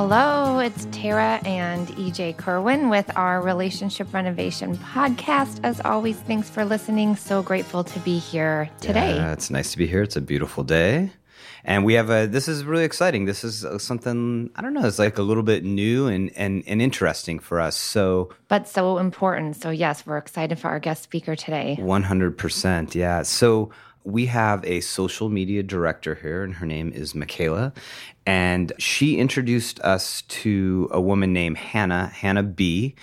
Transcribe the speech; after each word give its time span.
Hello, 0.00 0.60
it's 0.60 0.86
Tara 0.92 1.40
and 1.44 1.88
EJ 1.88 2.36
Kerwin 2.36 2.88
with 2.88 3.10
our 3.16 3.42
Relationship 3.42 4.14
Renovation 4.14 4.76
podcast. 4.76 5.58
As 5.64 5.80
always, 5.80 6.16
thanks 6.20 6.48
for 6.48 6.64
listening. 6.64 7.16
So 7.16 7.42
grateful 7.42 7.82
to 7.82 7.98
be 7.98 8.16
here 8.20 8.70
today. 8.80 9.16
Yeah, 9.16 9.32
it's 9.32 9.50
nice 9.50 9.72
to 9.72 9.76
be 9.76 9.88
here. 9.88 10.00
It's 10.04 10.14
a 10.14 10.20
beautiful 10.20 10.62
day. 10.62 11.10
And 11.64 11.84
we 11.84 11.94
have 11.94 12.10
a, 12.10 12.26
this 12.26 12.46
is 12.46 12.62
really 12.62 12.84
exciting. 12.84 13.24
This 13.24 13.42
is 13.42 13.64
uh, 13.64 13.76
something, 13.78 14.50
I 14.54 14.62
don't 14.62 14.72
know, 14.72 14.86
it's 14.86 15.00
like 15.00 15.18
a 15.18 15.22
little 15.22 15.42
bit 15.42 15.64
new 15.64 16.06
and, 16.06 16.30
and, 16.36 16.62
and 16.68 16.80
interesting 16.80 17.40
for 17.40 17.60
us. 17.60 17.74
So, 17.74 18.30
but 18.46 18.68
so 18.68 18.98
important. 18.98 19.56
So, 19.56 19.70
yes, 19.70 20.06
we're 20.06 20.18
excited 20.18 20.60
for 20.60 20.68
our 20.68 20.78
guest 20.78 21.02
speaker 21.02 21.34
today. 21.34 21.76
100%. 21.80 22.94
Yeah. 22.94 23.22
So, 23.22 23.70
we 24.08 24.26
have 24.26 24.64
a 24.64 24.80
social 24.80 25.28
media 25.28 25.62
director 25.62 26.14
here, 26.14 26.42
and 26.42 26.54
her 26.54 26.66
name 26.66 26.90
is 26.94 27.14
Michaela. 27.14 27.74
And 28.24 28.72
she 28.78 29.18
introduced 29.18 29.80
us 29.80 30.22
to 30.22 30.88
a 30.90 31.00
woman 31.00 31.32
named 31.32 31.58
Hannah, 31.58 32.06
Hannah 32.06 32.42
B. 32.42 32.94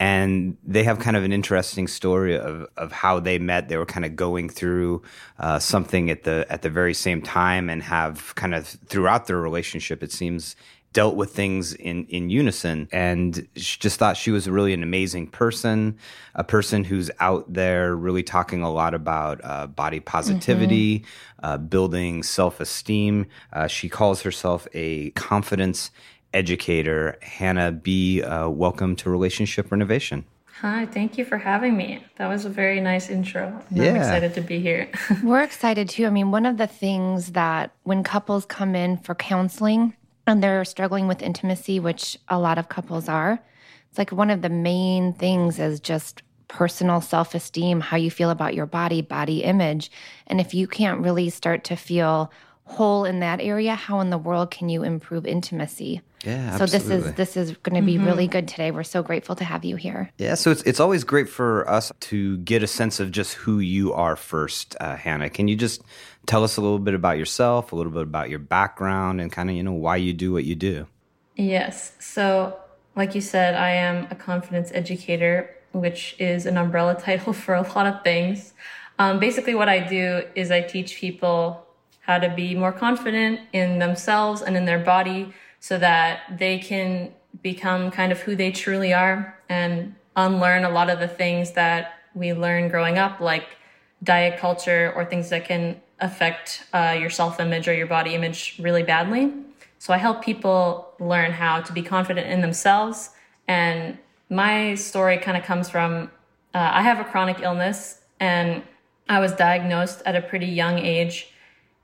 And 0.00 0.56
they 0.64 0.82
have 0.84 0.98
kind 0.98 1.16
of 1.16 1.22
an 1.22 1.32
interesting 1.32 1.86
story 1.86 2.36
of, 2.36 2.66
of 2.76 2.92
how 2.92 3.20
they 3.20 3.38
met. 3.38 3.68
They 3.68 3.76
were 3.76 3.86
kind 3.86 4.04
of 4.04 4.16
going 4.16 4.48
through 4.48 5.02
uh, 5.38 5.58
something 5.58 6.10
at 6.10 6.24
the 6.24 6.46
at 6.48 6.62
the 6.62 6.70
very 6.70 6.94
same 6.94 7.22
time, 7.22 7.70
and 7.70 7.82
have 7.82 8.34
kind 8.34 8.54
of 8.54 8.66
throughout 8.66 9.26
their 9.26 9.38
relationship. 9.38 10.02
It 10.02 10.12
seems 10.12 10.56
dealt 10.94 11.16
with 11.16 11.34
things 11.34 11.74
in, 11.74 12.06
in 12.06 12.30
unison 12.30 12.88
and 12.92 13.46
she 13.56 13.78
just 13.80 13.98
thought 13.98 14.16
she 14.16 14.30
was 14.30 14.48
really 14.48 14.72
an 14.72 14.82
amazing 14.82 15.26
person, 15.26 15.98
a 16.34 16.44
person 16.44 16.84
who's 16.84 17.10
out 17.20 17.52
there 17.52 17.94
really 17.94 18.22
talking 18.22 18.62
a 18.62 18.72
lot 18.72 18.94
about 18.94 19.40
uh, 19.44 19.66
body 19.66 20.00
positivity, 20.00 21.00
mm-hmm. 21.00 21.44
uh, 21.44 21.58
building 21.58 22.22
self 22.22 22.60
esteem. 22.60 23.26
Uh, 23.52 23.66
she 23.66 23.88
calls 23.88 24.22
herself 24.22 24.66
a 24.72 25.10
confidence 25.10 25.90
educator. 26.32 27.18
Hannah 27.22 27.72
B., 27.72 28.22
uh, 28.22 28.48
welcome 28.48 28.96
to 28.96 29.10
Relationship 29.10 29.70
Renovation. 29.70 30.24
Hi, 30.60 30.86
thank 30.86 31.18
you 31.18 31.24
for 31.24 31.36
having 31.36 31.76
me. 31.76 32.04
That 32.16 32.28
was 32.28 32.44
a 32.44 32.48
very 32.48 32.80
nice 32.80 33.10
intro. 33.10 33.60
I'm 33.72 33.96
excited 33.96 34.34
to 34.34 34.40
be 34.40 34.60
here. 34.60 34.88
We're 35.24 35.42
excited 35.42 35.88
too. 35.88 36.06
I 36.06 36.10
mean, 36.10 36.30
one 36.30 36.46
of 36.46 36.56
the 36.56 36.68
things 36.68 37.32
that 37.32 37.72
when 37.82 38.04
couples 38.04 38.46
come 38.46 38.76
in 38.76 38.98
for 38.98 39.16
counseling, 39.16 39.94
and 40.26 40.42
they're 40.42 40.64
struggling 40.64 41.08
with 41.08 41.22
intimacy, 41.22 41.80
which 41.80 42.18
a 42.28 42.38
lot 42.38 42.58
of 42.58 42.68
couples 42.68 43.08
are, 43.08 43.40
it's 43.94 43.98
like 43.98 44.10
one 44.10 44.30
of 44.30 44.42
the 44.42 44.48
main 44.48 45.12
things 45.12 45.60
is 45.60 45.78
just 45.78 46.22
personal 46.48 47.00
self 47.00 47.34
esteem, 47.34 47.80
how 47.80 47.96
you 47.96 48.10
feel 48.10 48.30
about 48.30 48.54
your 48.54 48.66
body, 48.66 49.02
body 49.02 49.44
image. 49.44 49.90
And 50.26 50.40
if 50.40 50.52
you 50.52 50.66
can't 50.66 51.00
really 51.00 51.30
start 51.30 51.62
to 51.64 51.76
feel 51.76 52.32
whole 52.64 53.04
in 53.04 53.20
that 53.20 53.40
area, 53.40 53.74
how 53.74 54.00
in 54.00 54.10
the 54.10 54.18
world 54.18 54.50
can 54.50 54.68
you 54.68 54.82
improve 54.82 55.26
intimacy? 55.26 56.00
Yeah, 56.24 56.56
so 56.56 56.66
this 56.66 56.88
is 56.88 57.12
this 57.14 57.36
is 57.36 57.54
going 57.58 57.80
to 57.80 57.86
be 57.86 57.96
mm-hmm. 57.96 58.06
really 58.06 58.26
good 58.26 58.48
today. 58.48 58.70
We're 58.70 58.82
so 58.82 59.02
grateful 59.02 59.36
to 59.36 59.44
have 59.44 59.64
you 59.64 59.76
here. 59.76 60.10
Yeah, 60.16 60.34
so 60.34 60.50
it's 60.50 60.62
it's 60.62 60.80
always 60.80 61.04
great 61.04 61.28
for 61.28 61.68
us 61.68 61.92
to 62.00 62.38
get 62.38 62.62
a 62.62 62.66
sense 62.66 62.98
of 62.98 63.10
just 63.10 63.34
who 63.34 63.58
you 63.58 63.92
are 63.92 64.16
first, 64.16 64.74
uh, 64.80 64.96
Hannah. 64.96 65.28
Can 65.28 65.48
you 65.48 65.56
just 65.56 65.82
tell 66.26 66.44
us 66.44 66.56
a 66.56 66.60
little 66.60 66.78
bit 66.78 66.94
about 66.94 67.18
yourself, 67.18 67.72
a 67.72 67.76
little 67.76 67.92
bit 67.92 68.02
about 68.02 68.30
your 68.30 68.38
background, 68.38 69.20
and 69.20 69.30
kind 69.30 69.50
of 69.50 69.56
you 69.56 69.62
know 69.62 69.72
why 69.72 69.96
you 69.96 70.12
do 70.12 70.32
what 70.32 70.44
you 70.44 70.54
do? 70.54 70.86
Yes. 71.36 71.92
So, 71.98 72.56
like 72.96 73.14
you 73.14 73.20
said, 73.20 73.54
I 73.54 73.70
am 73.70 74.06
a 74.10 74.14
confidence 74.14 74.70
educator, 74.72 75.54
which 75.72 76.16
is 76.18 76.46
an 76.46 76.56
umbrella 76.56 76.94
title 77.00 77.32
for 77.32 77.54
a 77.54 77.62
lot 77.62 77.86
of 77.86 78.02
things. 78.02 78.54
Um, 78.98 79.18
basically, 79.18 79.54
what 79.54 79.68
I 79.68 79.80
do 79.80 80.22
is 80.34 80.50
I 80.50 80.60
teach 80.60 80.96
people 80.96 81.66
how 82.00 82.18
to 82.18 82.28
be 82.28 82.54
more 82.54 82.72
confident 82.72 83.40
in 83.52 83.78
themselves 83.78 84.42
and 84.42 84.56
in 84.56 84.66
their 84.66 84.78
body 84.78 85.32
so 85.58 85.78
that 85.78 86.20
they 86.38 86.58
can 86.58 87.12
become 87.42 87.90
kind 87.90 88.12
of 88.12 88.20
who 88.20 88.36
they 88.36 88.52
truly 88.52 88.92
are 88.92 89.38
and 89.48 89.94
unlearn 90.14 90.64
a 90.64 90.70
lot 90.70 90.90
of 90.90 91.00
the 91.00 91.08
things 91.08 91.52
that 91.52 91.94
we 92.14 92.32
learn 92.32 92.68
growing 92.68 92.98
up, 92.98 93.20
like 93.20 93.56
diet 94.02 94.38
culture 94.38 94.92
or 94.94 95.04
things 95.04 95.30
that 95.30 95.46
can 95.46 95.80
affect 96.00 96.64
uh, 96.72 96.96
your 96.98 97.10
self 97.10 97.40
image 97.40 97.68
or 97.68 97.74
your 97.74 97.86
body 97.86 98.14
image 98.14 98.56
really 98.60 98.82
badly. 98.82 99.32
So 99.78 99.92
I 99.92 99.98
help 99.98 100.24
people 100.24 100.88
learn 100.98 101.32
how 101.32 101.60
to 101.60 101.72
be 101.72 101.82
confident 101.82 102.26
in 102.28 102.40
themselves. 102.40 103.10
And 103.46 103.98
my 104.30 104.74
story 104.76 105.18
kind 105.18 105.36
of 105.36 105.44
comes 105.44 105.68
from 105.68 106.10
uh, 106.54 106.70
I 106.72 106.82
have 106.82 107.00
a 107.00 107.04
chronic 107.04 107.40
illness 107.40 108.00
and 108.20 108.62
I 109.08 109.18
was 109.18 109.32
diagnosed 109.32 110.02
at 110.06 110.16
a 110.16 110.22
pretty 110.22 110.46
young 110.46 110.78
age. 110.78 111.28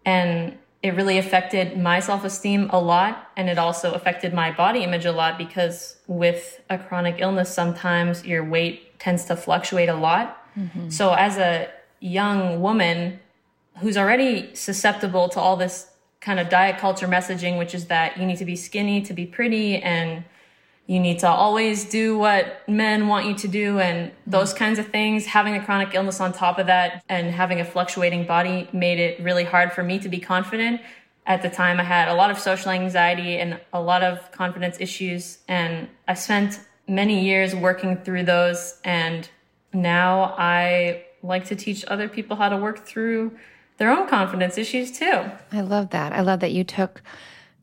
And 0.06 0.56
it 0.82 0.94
really 0.94 1.18
affected 1.18 1.76
my 1.76 2.00
self 2.00 2.24
esteem 2.24 2.70
a 2.70 2.80
lot. 2.80 3.30
And 3.36 3.50
it 3.50 3.58
also 3.58 3.92
affected 3.92 4.32
my 4.32 4.50
body 4.50 4.82
image 4.82 5.04
a 5.04 5.12
lot 5.12 5.36
because 5.36 5.96
with 6.06 6.62
a 6.70 6.78
chronic 6.78 7.16
illness, 7.18 7.52
sometimes 7.52 8.24
your 8.24 8.44
weight 8.44 8.98
tends 8.98 9.26
to 9.26 9.36
fluctuate 9.36 9.90
a 9.90 9.94
lot. 9.94 10.42
Mm-hmm. 10.58 10.88
So, 10.88 11.12
as 11.12 11.36
a 11.36 11.68
young 12.00 12.62
woman 12.62 13.20
who's 13.80 13.96
already 13.96 14.54
susceptible 14.54 15.28
to 15.30 15.40
all 15.40 15.56
this 15.56 15.90
kind 16.20 16.38
of 16.38 16.48
diet 16.48 16.78
culture 16.78 17.08
messaging, 17.08 17.58
which 17.58 17.74
is 17.74 17.86
that 17.86 18.18
you 18.18 18.26
need 18.26 18.36
to 18.38 18.44
be 18.44 18.56
skinny 18.56 19.00
to 19.02 19.12
be 19.12 19.26
pretty 19.26 19.76
and 19.76 20.24
you 20.86 20.98
need 20.98 21.20
to 21.20 21.28
always 21.28 21.84
do 21.84 22.18
what 22.18 22.68
men 22.68 23.06
want 23.06 23.24
you 23.24 23.34
to 23.34 23.46
do 23.46 23.78
and 23.78 24.10
those 24.26 24.52
kinds 24.52 24.78
of 24.78 24.88
things. 24.88 25.24
Having 25.24 25.54
a 25.54 25.64
chronic 25.64 25.94
illness 25.94 26.20
on 26.20 26.32
top 26.32 26.58
of 26.58 26.66
that 26.66 27.04
and 27.08 27.30
having 27.30 27.60
a 27.60 27.64
fluctuating 27.64 28.26
body 28.26 28.68
made 28.72 28.98
it 28.98 29.22
really 29.22 29.44
hard 29.44 29.72
for 29.72 29.84
me 29.84 30.00
to 30.00 30.08
be 30.08 30.18
confident. 30.18 30.80
At 31.26 31.42
the 31.42 31.48
time, 31.48 31.78
I 31.78 31.84
had 31.84 32.08
a 32.08 32.14
lot 32.14 32.32
of 32.32 32.40
social 32.40 32.72
anxiety 32.72 33.38
and 33.38 33.60
a 33.72 33.80
lot 33.80 34.02
of 34.02 34.32
confidence 34.32 34.78
issues, 34.80 35.38
and 35.46 35.88
I 36.08 36.14
spent 36.14 36.58
many 36.88 37.24
years 37.24 37.54
working 37.54 37.98
through 37.98 38.24
those. 38.24 38.80
And 38.82 39.30
now 39.72 40.34
I 40.36 41.04
like 41.22 41.44
to 41.46 41.54
teach 41.54 41.84
other 41.86 42.08
people 42.08 42.36
how 42.36 42.48
to 42.48 42.56
work 42.56 42.84
through 42.84 43.38
their 43.80 43.90
own 43.90 44.06
confidence 44.06 44.56
issues 44.56 44.92
too. 44.92 45.24
I 45.50 45.62
love 45.62 45.90
that. 45.90 46.12
I 46.12 46.20
love 46.20 46.40
that 46.40 46.52
you 46.52 46.62
took 46.62 47.02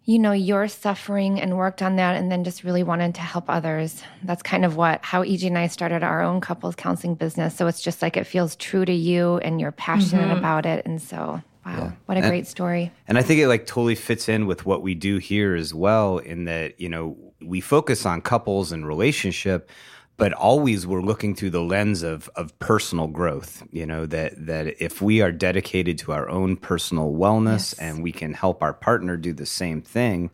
you 0.07 0.17
know, 0.19 0.31
your 0.31 0.69
suffering 0.69 1.39
and 1.39 1.57
worked 1.57 1.81
on 1.81 1.97
that 1.97 2.15
and 2.15 2.31
then 2.31 2.45
just 2.45 2.63
really 2.63 2.81
wanted 2.81 3.13
to 3.15 3.19
help 3.19 3.43
others. 3.49 4.01
That's 4.23 4.41
kind 4.41 4.63
of 4.63 4.77
what 4.77 5.03
how 5.03 5.21
EJ 5.21 5.47
and 5.47 5.57
I 5.57 5.67
started 5.67 6.01
our 6.01 6.21
own 6.21 6.39
couples 6.39 6.75
counseling 6.75 7.15
business. 7.15 7.55
So 7.57 7.67
it's 7.67 7.81
just 7.81 8.01
like 8.01 8.15
it 8.15 8.23
feels 8.23 8.55
true 8.55 8.85
to 8.85 8.93
you 8.93 9.37
and 9.39 9.59
you're 9.59 9.73
passionate 9.73 10.29
mm-hmm. 10.29 10.37
about 10.37 10.65
it. 10.65 10.85
And 10.85 11.01
so 11.01 11.41
wow, 11.65 11.77
yeah. 11.77 11.91
what 12.05 12.17
a 12.17 12.21
and, 12.21 12.29
great 12.29 12.47
story. 12.47 12.89
And 13.09 13.17
I 13.17 13.21
think 13.21 13.41
it 13.41 13.49
like 13.49 13.65
totally 13.65 13.95
fits 13.95 14.29
in 14.29 14.47
with 14.47 14.65
what 14.65 14.81
we 14.81 14.95
do 14.95 15.17
here 15.17 15.55
as 15.55 15.73
well, 15.73 16.19
in 16.19 16.45
that, 16.45 16.79
you 16.79 16.87
know, 16.87 17.17
we 17.41 17.59
focus 17.59 18.05
on 18.05 18.21
couples 18.21 18.71
and 18.71 18.87
relationship 18.87 19.69
but 20.17 20.33
always 20.33 20.85
we're 20.85 21.01
looking 21.01 21.35
through 21.35 21.51
the 21.51 21.61
lens 21.61 22.03
of 22.03 22.29
of 22.35 22.57
personal 22.59 23.07
growth 23.07 23.63
you 23.71 23.85
know 23.85 24.05
that 24.05 24.33
that 24.45 24.81
if 24.83 25.01
we 25.01 25.21
are 25.21 25.31
dedicated 25.31 25.97
to 25.97 26.11
our 26.11 26.27
own 26.29 26.57
personal 26.57 27.13
wellness 27.13 27.73
yes. 27.73 27.73
and 27.73 28.03
we 28.03 28.11
can 28.11 28.33
help 28.33 28.61
our 28.61 28.73
partner 28.73 29.15
do 29.15 29.31
the 29.31 29.45
same 29.45 29.81
thing 29.81 30.29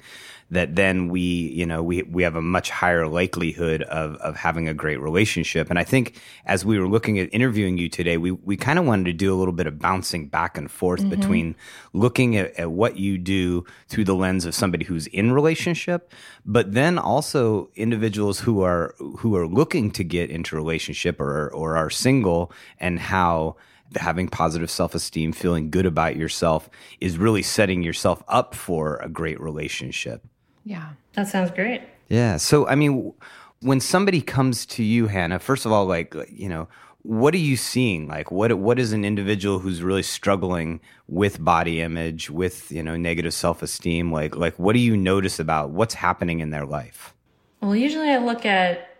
that 0.53 0.75
then 0.75 1.09
we, 1.09 1.21
you 1.21 1.65
know, 1.65 1.81
we, 1.81 2.03
we 2.03 2.23
have 2.23 2.35
a 2.35 2.41
much 2.41 2.69
higher 2.69 3.07
likelihood 3.07 3.81
of, 3.83 4.15
of 4.17 4.35
having 4.35 4.67
a 4.67 4.73
great 4.73 5.01
relationship. 5.01 5.69
And 5.69 5.79
I 5.79 5.83
think 5.83 6.19
as 6.45 6.63
we 6.63 6.79
were 6.79 6.87
looking 6.87 7.19
at 7.19 7.29
interviewing 7.33 7.77
you 7.77 7.89
today, 7.89 8.17
we, 8.17 8.31
we 8.31 8.55
kind 8.55 8.77
of 8.77 8.85
wanted 8.85 9.05
to 9.05 9.13
do 9.13 9.33
a 9.33 9.37
little 9.37 9.53
bit 9.53 9.67
of 9.67 9.79
bouncing 9.79 10.27
back 10.27 10.57
and 10.57 10.69
forth 10.69 11.01
mm-hmm. 11.01 11.09
between 11.09 11.55
looking 11.93 12.37
at, 12.37 12.53
at 12.59 12.71
what 12.71 12.97
you 12.97 13.17
do 13.17 13.65
through 13.87 14.05
the 14.05 14.15
lens 14.15 14.45
of 14.45 14.53
somebody 14.55 14.85
who's 14.85 15.07
in 15.07 15.31
relationship, 15.31 16.11
but 16.45 16.73
then 16.73 16.97
also 16.97 17.69
individuals 17.75 18.39
who 18.39 18.61
are, 18.61 18.95
who 19.17 19.35
are 19.35 19.47
looking 19.47 19.91
to 19.91 20.03
get 20.03 20.29
into 20.29 20.55
relationship 20.55 21.19
or, 21.19 21.49
or 21.53 21.75
are 21.77 21.89
single 21.89 22.51
and 22.79 22.99
how, 22.99 23.55
having 23.95 24.27
positive 24.27 24.69
self 24.69 24.95
esteem, 24.95 25.31
feeling 25.31 25.69
good 25.69 25.85
about 25.85 26.15
yourself 26.15 26.69
is 26.99 27.17
really 27.17 27.43
setting 27.43 27.83
yourself 27.83 28.23
up 28.27 28.55
for 28.55 28.97
a 28.97 29.09
great 29.09 29.39
relationship. 29.39 30.25
Yeah. 30.65 30.89
That 31.13 31.27
sounds 31.27 31.51
great. 31.51 31.81
Yeah. 32.09 32.37
So, 32.37 32.67
I 32.67 32.75
mean, 32.75 33.13
when 33.61 33.79
somebody 33.79 34.21
comes 34.21 34.65
to 34.67 34.83
you, 34.83 35.07
Hannah, 35.07 35.39
first 35.39 35.65
of 35.65 35.71
all, 35.71 35.85
like, 35.85 36.15
you 36.29 36.49
know, 36.49 36.67
what 37.03 37.33
are 37.33 37.37
you 37.37 37.57
seeing? 37.57 38.07
Like, 38.07 38.31
what 38.31 38.53
what 38.53 38.79
is 38.79 38.93
an 38.93 39.03
individual 39.03 39.59
who's 39.59 39.83
really 39.83 40.03
struggling 40.03 40.79
with 41.07 41.43
body 41.43 41.81
image, 41.81 42.29
with 42.29 42.71
you 42.71 42.81
know 42.81 42.95
negative 42.95 43.33
self 43.33 43.61
esteem? 43.61 44.11
Like, 44.11 44.37
like 44.37 44.57
what 44.57 44.73
do 44.73 44.79
you 44.79 44.95
notice 44.95 45.37
about 45.37 45.71
what's 45.71 45.95
happening 45.95 46.39
in 46.39 46.49
their 46.49 46.65
life? 46.65 47.13
Well, 47.61 47.75
usually 47.75 48.09
I 48.09 48.17
look 48.17 48.45
at 48.45 48.97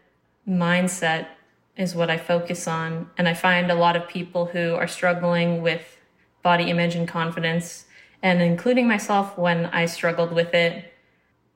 mindset 0.47 1.27
is 1.77 1.95
what 1.95 2.09
I 2.09 2.17
focus 2.17 2.67
on, 2.67 3.09
and 3.17 3.27
I 3.27 3.33
find 3.33 3.71
a 3.71 3.75
lot 3.75 3.95
of 3.95 4.07
people 4.07 4.47
who 4.47 4.75
are 4.75 4.87
struggling 4.87 5.61
with 5.61 5.97
body 6.43 6.69
image 6.69 6.95
and 6.95 7.07
confidence, 7.07 7.85
and 8.21 8.41
including 8.41 8.85
myself 8.85 9.37
when 9.37 9.67
I 9.67 9.85
struggled 9.85 10.33
with 10.33 10.53
it 10.53 10.92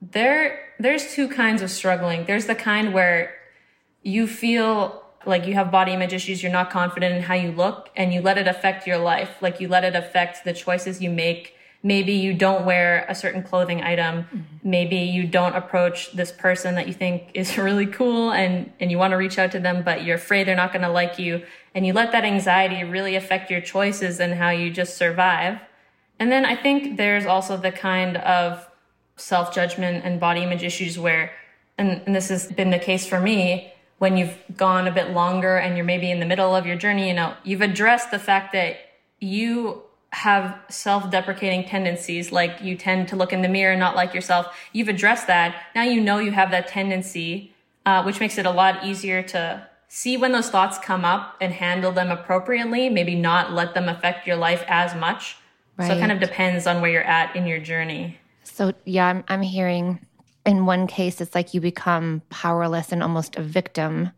there 0.01 0.59
there's 0.79 1.13
two 1.13 1.27
kinds 1.27 1.61
of 1.61 1.71
struggling. 1.71 2.25
There's 2.25 2.45
the 2.45 2.55
kind 2.55 2.93
where 2.93 3.33
you 4.03 4.27
feel 4.27 5.03
like 5.25 5.45
you 5.45 5.55
have 5.55 5.71
body 5.71 5.93
image 5.93 6.13
issues, 6.13 6.41
you're 6.41 6.51
not 6.51 6.69
confident 6.69 7.15
in 7.15 7.21
how 7.23 7.33
you 7.33 7.51
look, 7.51 7.89
and 7.95 8.13
you 8.13 8.21
let 8.21 8.37
it 8.37 8.47
affect 8.47 8.87
your 8.87 8.97
life. 8.97 9.41
Like 9.41 9.59
you 9.59 9.67
let 9.67 9.83
it 9.83 9.95
affect 9.95 10.45
the 10.45 10.53
choices 10.53 11.01
you 11.01 11.09
make 11.09 11.57
maybe 11.83 12.13
you 12.13 12.33
don't 12.33 12.65
wear 12.65 13.05
a 13.07 13.15
certain 13.15 13.43
clothing 13.43 13.81
item 13.81 14.23
mm-hmm. 14.23 14.41
maybe 14.63 14.97
you 14.97 15.25
don't 15.25 15.55
approach 15.55 16.11
this 16.13 16.31
person 16.31 16.75
that 16.75 16.87
you 16.87 16.93
think 16.93 17.29
is 17.33 17.57
really 17.67 17.85
cool 17.85 18.31
and 18.31 18.71
and 18.79 18.91
you 18.91 18.97
want 18.97 19.11
to 19.11 19.17
reach 19.17 19.37
out 19.37 19.51
to 19.51 19.59
them 19.59 19.83
but 19.83 20.03
you're 20.03 20.15
afraid 20.15 20.47
they're 20.47 20.55
not 20.55 20.71
going 20.73 20.81
to 20.81 20.89
like 20.89 21.19
you 21.19 21.43
and 21.75 21.85
you 21.85 21.93
let 21.93 22.11
that 22.11 22.23
anxiety 22.23 22.83
really 22.83 23.15
affect 23.15 23.51
your 23.51 23.61
choices 23.61 24.19
and 24.19 24.33
how 24.33 24.49
you 24.49 24.71
just 24.71 24.97
survive 24.97 25.59
and 26.19 26.31
then 26.31 26.45
i 26.45 26.55
think 26.55 26.97
there's 26.97 27.25
also 27.25 27.55
the 27.57 27.71
kind 27.71 28.17
of 28.17 28.67
self-judgment 29.17 30.05
and 30.05 30.19
body 30.19 30.41
image 30.43 30.63
issues 30.63 30.97
where 30.97 31.31
and, 31.77 32.01
and 32.05 32.15
this 32.15 32.29
has 32.29 32.51
been 32.51 32.71
the 32.71 32.79
case 32.79 33.05
for 33.05 33.19
me 33.19 33.73
when 33.99 34.17
you've 34.17 34.35
gone 34.55 34.87
a 34.87 34.91
bit 34.91 35.11
longer 35.11 35.57
and 35.57 35.75
you're 35.75 35.85
maybe 35.85 36.09
in 36.09 36.19
the 36.19 36.25
middle 36.25 36.55
of 36.55 36.65
your 36.65 36.75
journey 36.75 37.07
you 37.07 37.13
know 37.13 37.35
you've 37.43 37.61
addressed 37.61 38.11
the 38.11 38.19
fact 38.19 38.53
that 38.53 38.77
you 39.19 39.83
have 40.11 40.57
self-deprecating 40.69 41.65
tendencies 41.65 42.31
like 42.31 42.61
you 42.61 42.75
tend 42.75 43.07
to 43.09 43.15
look 43.15 43.33
in 43.33 43.41
the 43.41 43.49
mirror 43.49 43.73
and 43.73 43.79
not 43.79 43.95
like 43.95 44.13
yourself. 44.13 44.55
You've 44.71 44.87
addressed 44.87 45.27
that. 45.27 45.55
Now 45.75 45.83
you 45.83 45.99
know 46.01 46.19
you 46.19 46.31
have 46.31 46.51
that 46.51 46.67
tendency 46.67 47.53
uh, 47.85 48.03
which 48.03 48.19
makes 48.19 48.37
it 48.37 48.45
a 48.45 48.51
lot 48.51 48.85
easier 48.85 49.23
to 49.23 49.65
see 49.87 50.17
when 50.17 50.33
those 50.33 50.49
thoughts 50.49 50.77
come 50.77 51.05
up 51.05 51.37
and 51.39 51.53
handle 51.53 51.91
them 51.91 52.11
appropriately 52.11 52.89
maybe 52.89 53.15
not 53.15 53.53
let 53.53 53.73
them 53.73 53.87
affect 53.87 54.27
your 54.27 54.35
life 54.35 54.63
as 54.67 54.95
much. 54.95 55.37
Right. 55.77 55.87
so 55.87 55.95
it 55.95 55.99
kind 55.99 56.11
of 56.11 56.19
depends 56.19 56.65
on 56.65 56.81
where 56.81 56.89
you're 56.89 57.03
at 57.03 57.35
in 57.35 57.45
your 57.45 57.59
journey 57.59 58.17
so 58.57 58.73
yeah 58.85 59.07
i'm, 59.07 59.23
I'm 59.27 59.41
hearing 59.41 59.99
in 60.45 60.65
one 60.65 60.87
case 60.87 61.21
it's 61.21 61.35
like 61.35 61.53
you 61.53 61.61
become 61.61 62.21
powerless 62.29 62.91
and 62.91 63.03
almost 63.03 63.35
a 63.35 63.41
victim 63.41 64.11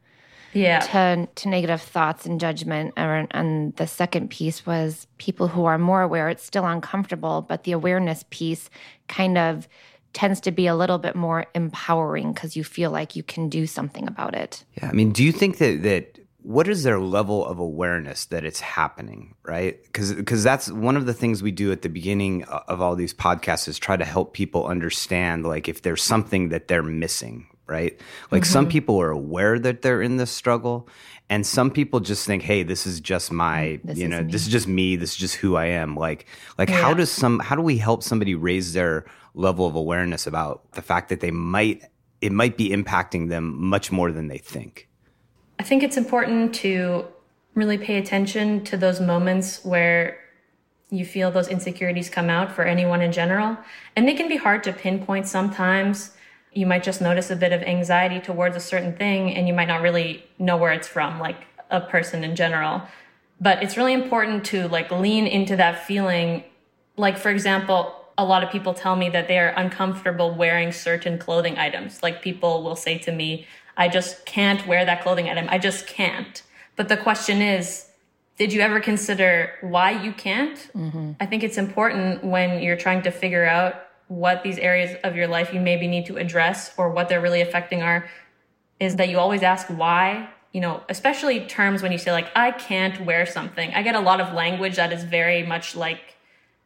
yeah. 0.54 0.80
to 0.80 1.28
to 1.36 1.50
negative 1.50 1.82
thoughts 1.82 2.26
and 2.26 2.40
judgment. 2.40 2.94
And, 2.98 3.28
and 3.32 3.76
the 3.76 3.88
second 3.88 4.30
piece 4.30 4.66
was 4.66 5.08
people 5.18 5.48
who 5.48 5.66
are 5.66 5.78
more 5.78 6.02
aware. 6.02 6.30
It's 6.30 6.44
still 6.44 6.66
uncomfortable, 6.66 7.42
but 7.42 7.64
the 7.64 7.72
awareness 7.72 8.26
piece 8.30 8.70
kind 9.08 9.38
of 9.38 9.68
tends 10.14 10.42
to 10.42 10.52
be 10.52 10.66
a 10.66 10.76
little 10.76 10.98
bit 10.98 11.16
more 11.16 11.46
empowering 11.54 12.34
because 12.34 12.56
you 12.56 12.64
feel 12.64 12.90
like 12.90 13.16
you 13.16 13.22
can 13.22 13.48
do 13.48 13.68
something 13.68 14.08
about 14.08 14.36
it. 14.36 14.64
Yeah, 14.78 14.90
I 14.90 14.92
mean, 14.92 15.12
do 15.12 15.24
you 15.24 15.32
think 15.32 15.60
that 15.60 15.84
that 15.84 16.19
what 16.42 16.68
is 16.68 16.84
their 16.84 17.00
level 17.00 17.46
of 17.46 17.60
awareness 17.60 18.26
that 18.26 18.46
it's 18.46 18.60
happening 18.60 19.36
right 19.44 19.84
because 19.84 20.14
because 20.14 20.44
that's 20.44 20.72
one 20.72 20.96
of 20.96 21.06
the 21.06 21.14
things 21.14 21.44
we 21.44 21.52
do 21.52 21.72
at 21.72 21.82
the 21.82 21.90
beginning 21.90 22.44
of 22.44 22.82
all 22.82 22.96
these 22.96 23.14
podcasts 23.14 23.68
is 23.68 23.78
try 23.78 23.98
to 23.98 24.06
help 24.06 24.34
people 24.34 24.66
understand 24.66 25.46
like 25.46 25.68
if 25.68 25.82
there's 25.82 26.04
something 26.04 26.50
that 26.50 26.68
they're 26.68 26.84
missing 26.84 27.46
right? 27.68 28.02
Like 28.32 28.42
mm-hmm. 28.42 28.52
some 28.52 28.68
people 28.68 29.00
are 29.00 29.12
aware 29.12 29.60
that 29.60 29.84
they're 29.84 30.02
in 30.02 30.18
this 30.18 30.32
struggle 30.32 30.90
and 31.30 31.46
some 31.46 31.70
people 31.72 32.00
just 32.00 32.26
think 32.26 32.44
hey 32.44 32.64
this 32.64 32.86
is 32.86 33.00
just 33.00 33.32
my 33.32 33.80
this 33.84 33.98
you 33.98 34.08
know 34.08 34.24
me. 34.24 34.32
this 34.32 34.42
is 34.42 34.52
just 34.52 34.68
me 34.68 34.96
this 34.96 35.12
is 35.12 35.18
just 35.18 35.36
who 35.36 35.56
i 35.56 35.66
am 35.66 35.96
like 35.96 36.26
like 36.58 36.70
yeah. 36.70 36.82
how 36.82 36.94
does 36.94 37.12
some 37.12 37.40
how 37.40 37.56
do 37.56 37.62
we 37.62 37.78
help 37.78 38.04
somebody 38.04 38.36
raise 38.36 38.74
their 38.74 39.06
level 39.36 39.66
of 39.66 39.76
awareness 39.76 40.26
about 40.28 40.70
the 40.72 40.82
fact 40.82 41.10
that 41.10 41.20
they 41.20 41.32
might 41.32 41.84
it 42.22 42.32
might 42.32 42.58
be 42.58 42.70
impacting 42.70 43.30
them 43.30 43.56
much 43.64 43.92
more 43.92 44.12
than 44.12 44.28
they 44.28 44.38
think 44.38 44.89
i 45.60 45.64
think 45.64 45.84
it's 45.84 45.98
important 45.98 46.56
to 46.56 47.06
really 47.56 47.78
pay 47.78 47.98
attention 47.98 48.64
to 48.64 48.78
those 48.78 49.00
moments 49.00 49.64
where 49.64 50.20
you 50.90 51.06
feel 51.06 51.30
those 51.30 51.48
insecurities 51.48 52.10
come 52.10 52.30
out 52.30 52.52
for 52.52 52.64
anyone 52.64 53.02
in 53.02 53.12
general. 53.12 53.58
And 53.96 54.08
they 54.08 54.14
can 54.14 54.28
be 54.28 54.38
hard 54.38 54.64
to 54.64 54.74
pinpoint 54.74 55.28
sometimes. 55.28 56.12
You 56.54 56.66
might 56.66 56.84
just 56.84 57.00
notice 57.02 57.30
a 57.30 57.36
bit 57.36 57.54
of 57.54 57.62
anxiety 57.62 58.20
towards 58.20 58.56
a 58.56 58.60
certain 58.60 58.96
thing 58.96 59.36
and 59.36 59.48
you 59.48 59.54
might 59.54 59.68
not 59.68 59.82
really 59.82 60.26
know 60.40 60.58
where 60.58 60.72
it's 60.72 60.88
from 60.88 61.20
like 61.20 61.46
a 61.70 61.80
person 61.80 62.24
in 62.24 62.36
general. 62.36 62.82
But 63.40 63.62
it's 63.62 63.78
really 63.78 63.94
important 63.94 64.46
to 64.46 64.68
like 64.68 64.90
lean 64.92 65.28
into 65.28 65.56
that 65.58 65.86
feeling. 65.86 66.44
Like 66.98 67.18
for 67.18 67.30
example 67.30 67.96
a 68.18 68.26
lot 68.26 68.44
of 68.44 68.52
people 68.52 68.74
tell 68.74 68.98
me 68.98 69.10
that 69.10 69.30
they 69.30 69.40
are 69.40 69.54
uncomfortable 69.56 70.36
wearing 70.36 70.74
certain 70.74 71.18
clothing 71.18 71.58
items. 71.58 72.04
Like 72.04 72.22
people 72.22 72.64
will 72.64 72.76
say 72.76 72.98
to 72.98 73.14
me 73.14 73.48
i 73.80 73.88
just 73.88 74.26
can't 74.26 74.68
wear 74.68 74.86
that 74.86 75.02
clothing 75.02 75.28
item. 75.30 75.48
I 75.50 75.58
just 75.58 75.88
can't. 75.88 76.44
But 76.76 76.88
the 76.90 76.98
question 76.98 77.42
is 77.42 77.88
did 78.38 78.54
you 78.54 78.62
ever 78.62 78.80
consider 78.80 79.52
why 79.62 79.90
you 80.06 80.14
can't? 80.14 80.60
Mm-hmm. 80.76 81.12
i 81.20 81.26
think 81.26 81.44
it's 81.44 81.58
important 81.58 82.24
when 82.24 82.62
you're 82.64 82.82
trying 82.86 83.02
to 83.08 83.12
figure 83.12 83.46
out 83.46 83.74
what 84.08 84.44
these 84.44 84.58
areas 84.58 84.98
of 85.04 85.16
your 85.16 85.28
life 85.28 85.54
you 85.54 85.60
maybe 85.60 85.88
need 85.88 86.06
to 86.08 86.18
address 86.18 86.74
or 86.78 86.90
what 86.90 87.10
they're 87.10 87.22
really 87.22 87.42
affecting 87.42 87.82
are 87.82 88.10
is 88.80 88.96
that 88.96 89.08
you 89.10 89.20
always 89.20 89.44
ask 89.44 89.68
why 89.68 90.30
you 90.52 90.62
know 90.62 90.82
especially 90.90 91.38
terms 91.58 91.82
when 91.84 91.92
you 91.92 91.98
say 91.98 92.12
like 92.12 92.30
i 92.36 92.52
can't 92.52 93.06
wear 93.06 93.26
something. 93.26 93.72
I 93.74 93.82
get 93.84 93.96
a 93.96 94.00
lot 94.10 94.20
of 94.20 94.34
language 94.34 94.76
that 94.82 94.92
is 94.92 95.04
very 95.04 95.44
much 95.54 95.76
like 95.76 96.04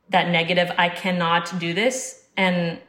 that 0.10 0.30
negative 0.30 0.70
i 0.78 0.90
cannot 0.90 1.46
do 1.60 1.74
this. 1.74 1.98
And 2.38 2.80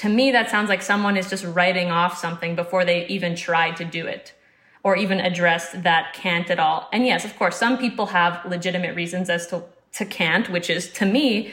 to 0.00 0.08
me 0.08 0.30
that 0.32 0.50
sounds 0.50 0.68
like 0.68 0.82
someone 0.82 1.16
is 1.16 1.28
just 1.30 1.44
writing 1.44 1.90
off 1.90 2.18
something 2.18 2.54
before 2.54 2.84
they 2.84 3.06
even 3.06 3.34
try 3.34 3.70
to 3.72 3.84
do 3.84 4.06
it 4.06 4.34
or 4.82 4.96
even 4.96 5.20
address 5.20 5.72
that 5.72 6.12
can't 6.14 6.50
at 6.50 6.58
all 6.58 6.88
and 6.92 7.06
yes 7.06 7.24
of 7.24 7.36
course 7.38 7.56
some 7.56 7.76
people 7.78 8.06
have 8.06 8.44
legitimate 8.46 8.94
reasons 8.94 9.30
as 9.30 9.46
to 9.46 9.62
to 9.92 10.04
can't 10.04 10.50
which 10.50 10.68
is 10.70 10.92
to 10.92 11.04
me 11.04 11.52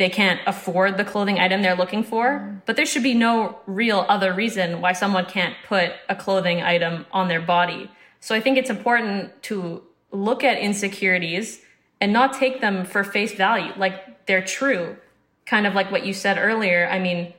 they 0.00 0.08
can't 0.08 0.40
afford 0.46 0.96
the 0.96 1.04
clothing 1.04 1.38
item 1.38 1.60
they're 1.60 1.76
looking 1.76 2.02
for. 2.02 2.62
But 2.64 2.76
there 2.76 2.86
should 2.86 3.02
be 3.02 3.12
no 3.12 3.58
real 3.66 4.06
other 4.08 4.32
reason 4.32 4.80
why 4.80 4.94
someone 4.94 5.26
can't 5.26 5.54
put 5.68 5.92
a 6.08 6.16
clothing 6.16 6.62
item 6.62 7.04
on 7.12 7.28
their 7.28 7.42
body. 7.42 7.90
So 8.18 8.34
I 8.34 8.40
think 8.40 8.56
it's 8.56 8.70
important 8.70 9.42
to 9.44 9.82
look 10.10 10.42
at 10.42 10.56
insecurities 10.56 11.60
and 12.00 12.14
not 12.14 12.32
take 12.32 12.62
them 12.62 12.86
for 12.86 13.04
face 13.04 13.34
value, 13.34 13.74
like 13.76 14.26
they're 14.26 14.44
true. 14.44 14.96
Kind 15.44 15.66
of 15.66 15.74
like 15.74 15.90
what 15.90 16.06
you 16.06 16.14
said 16.14 16.38
earlier. 16.38 16.88
I 16.90 16.98
mean, 16.98 17.34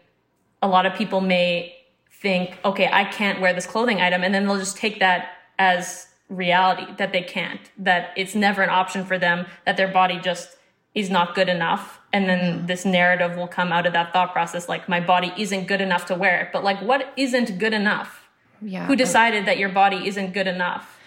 a 0.61 0.67
lot 0.67 0.85
of 0.85 0.93
people 0.93 1.21
may 1.21 1.75
think, 2.11 2.57
okay, 2.63 2.89
I 2.91 3.05
can't 3.05 3.41
wear 3.41 3.53
this 3.53 3.65
clothing 3.65 3.99
item. 3.99 4.23
And 4.23 4.33
then 4.33 4.45
they'll 4.45 4.59
just 4.59 4.77
take 4.77 4.99
that 4.99 5.29
as 5.57 6.07
reality 6.29 6.85
that 6.97 7.11
they 7.11 7.21
can't, 7.21 7.61
that 7.77 8.11
it's 8.15 8.35
never 8.35 8.61
an 8.61 8.69
option 8.69 9.05
for 9.05 9.17
them, 9.17 9.45
that 9.65 9.75
their 9.77 9.87
body 9.87 10.19
just 10.19 10.55
is 10.93 11.09
not 11.09 11.35
good 11.35 11.47
enough 11.49 11.99
and 12.13 12.27
then 12.27 12.65
this 12.65 12.83
narrative 12.83 13.37
will 13.37 13.47
come 13.47 13.71
out 13.71 13.85
of 13.85 13.93
that 13.93 14.11
thought 14.11 14.33
process 14.33 14.67
like 14.67 14.89
my 14.89 14.99
body 14.99 15.31
isn't 15.37 15.65
good 15.65 15.81
enough 15.81 16.05
to 16.05 16.15
wear 16.15 16.41
it 16.41 16.49
but 16.51 16.63
like 16.63 16.81
what 16.81 17.13
isn't 17.15 17.57
good 17.57 17.73
enough 17.73 18.27
yeah 18.61 18.85
who 18.87 18.95
decided 18.95 19.45
that 19.45 19.57
your 19.57 19.69
body 19.69 20.07
isn't 20.07 20.33
good 20.33 20.47
enough 20.47 20.99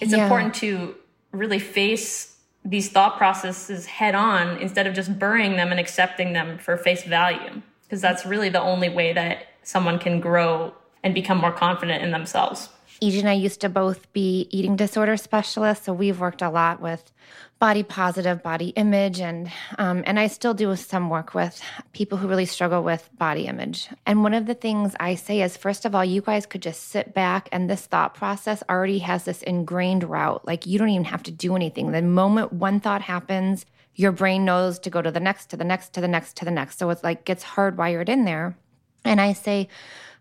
it's 0.00 0.12
yeah. 0.12 0.22
important 0.22 0.54
to 0.54 0.94
really 1.32 1.58
face 1.58 2.36
these 2.64 2.88
thought 2.90 3.16
processes 3.18 3.86
head 3.86 4.14
on 4.14 4.56
instead 4.58 4.86
of 4.86 4.94
just 4.94 5.18
burying 5.18 5.56
them 5.56 5.70
and 5.70 5.78
accepting 5.78 6.32
them 6.32 6.58
for 6.58 6.76
face 6.76 7.04
value 7.04 7.60
because 7.88 8.02
that's 8.02 8.26
really 8.26 8.50
the 8.50 8.60
only 8.60 8.90
way 8.90 9.14
that 9.14 9.46
someone 9.62 9.98
can 9.98 10.20
grow 10.20 10.74
and 11.02 11.14
become 11.14 11.38
more 11.38 11.52
confident 11.52 12.02
in 12.02 12.10
themselves. 12.10 12.68
EJ 13.00 13.20
and 13.20 13.28
I 13.28 13.34
used 13.34 13.60
to 13.62 13.68
both 13.68 14.12
be 14.12 14.48
eating 14.50 14.76
disorder 14.76 15.16
specialists, 15.16 15.86
so 15.86 15.92
we've 15.92 16.20
worked 16.20 16.42
a 16.42 16.50
lot 16.50 16.80
with 16.80 17.12
body 17.58 17.82
positive 17.82 18.42
body 18.42 18.68
image 18.70 19.20
and 19.20 19.50
um, 19.78 20.04
and 20.06 20.20
i 20.20 20.28
still 20.28 20.54
do 20.54 20.74
some 20.76 21.10
work 21.10 21.34
with 21.34 21.60
people 21.92 22.16
who 22.16 22.28
really 22.28 22.46
struggle 22.46 22.84
with 22.84 23.08
body 23.18 23.46
image. 23.46 23.88
And 24.06 24.22
one 24.22 24.34
of 24.34 24.46
the 24.46 24.54
things 24.54 24.94
i 25.00 25.16
say 25.16 25.42
is 25.42 25.56
first 25.56 25.84
of 25.84 25.94
all 25.94 26.04
you 26.04 26.20
guys 26.20 26.46
could 26.46 26.62
just 26.62 26.88
sit 26.88 27.14
back 27.14 27.48
and 27.50 27.68
this 27.68 27.86
thought 27.86 28.14
process 28.14 28.62
already 28.70 28.98
has 29.00 29.24
this 29.24 29.42
ingrained 29.42 30.04
route. 30.04 30.46
Like 30.46 30.66
you 30.66 30.78
don't 30.78 30.90
even 30.90 31.04
have 31.04 31.24
to 31.24 31.32
do 31.32 31.56
anything. 31.56 31.90
The 31.90 32.02
moment 32.02 32.52
one 32.52 32.78
thought 32.78 33.02
happens 33.02 33.66
your 33.98 34.12
brain 34.12 34.44
knows 34.46 34.78
to 34.78 34.88
go 34.88 35.02
to 35.02 35.10
the 35.10 35.20
next 35.20 35.50
to 35.50 35.56
the 35.56 35.64
next 35.64 35.92
to 35.92 36.00
the 36.00 36.08
next 36.08 36.36
to 36.36 36.44
the 36.44 36.50
next 36.50 36.78
so 36.78 36.88
it's 36.88 37.04
like 37.04 37.24
gets 37.24 37.44
hardwired 37.44 38.08
in 38.08 38.24
there 38.24 38.56
and 39.04 39.20
i 39.20 39.32
say 39.32 39.68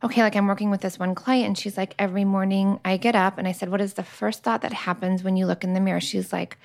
okay, 0.03 0.21
like 0.21 0.35
I'm 0.35 0.47
working 0.47 0.69
with 0.69 0.81
this 0.81 0.99
one 0.99 1.15
client 1.15 1.47
and 1.47 1.57
she's 1.57 1.77
like, 1.77 1.95
every 1.97 2.25
morning 2.25 2.79
I 2.85 2.97
get 2.97 3.15
up 3.15 3.37
and 3.37 3.47
I 3.47 3.51
said, 3.51 3.69
what 3.69 3.81
is 3.81 3.95
the 3.95 4.03
first 4.03 4.43
thought 4.43 4.61
that 4.61 4.73
happens 4.73 5.23
when 5.23 5.37
you 5.37 5.45
look 5.45 5.63
in 5.63 5.73
the 5.73 5.79
mirror? 5.79 6.01
She's 6.01 6.31
like, 6.31 6.57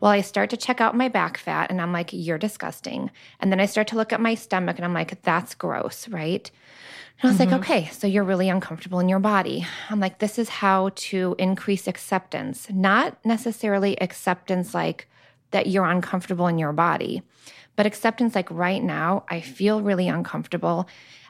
well, 0.00 0.10
I 0.10 0.20
start 0.20 0.50
to 0.50 0.56
check 0.56 0.80
out 0.80 0.96
my 0.96 1.08
back 1.08 1.38
fat 1.38 1.70
and 1.70 1.80
I'm 1.80 1.92
like, 1.92 2.10
you're 2.12 2.38
disgusting. 2.38 3.10
And 3.38 3.52
then 3.52 3.60
I 3.60 3.66
start 3.66 3.86
to 3.88 3.96
look 3.96 4.12
at 4.12 4.20
my 4.20 4.34
stomach 4.34 4.76
and 4.76 4.84
I'm 4.84 4.94
like, 4.94 5.22
that's 5.22 5.54
gross, 5.54 6.08
right? 6.08 6.50
And 7.20 7.28
I 7.28 7.32
was 7.32 7.38
mm-hmm. 7.40 7.52
like, 7.52 7.60
okay, 7.60 7.88
so 7.92 8.08
you're 8.08 8.24
really 8.24 8.48
uncomfortable 8.48 8.98
in 8.98 9.08
your 9.08 9.20
body. 9.20 9.64
I'm 9.88 10.00
like, 10.00 10.18
this 10.18 10.38
is 10.38 10.48
how 10.48 10.90
to 10.94 11.36
increase 11.38 11.86
acceptance, 11.86 12.66
not 12.68 13.24
necessarily 13.24 14.00
acceptance 14.00 14.74
like 14.74 15.08
that 15.52 15.68
you're 15.68 15.86
uncomfortable 15.86 16.46
in 16.48 16.58
your 16.58 16.72
body, 16.72 17.22
but 17.76 17.86
acceptance 17.86 18.34
like 18.34 18.50
right 18.50 18.82
now, 18.82 19.24
I 19.28 19.40
feel 19.40 19.80
really 19.80 20.08
uncomfortable 20.08 20.88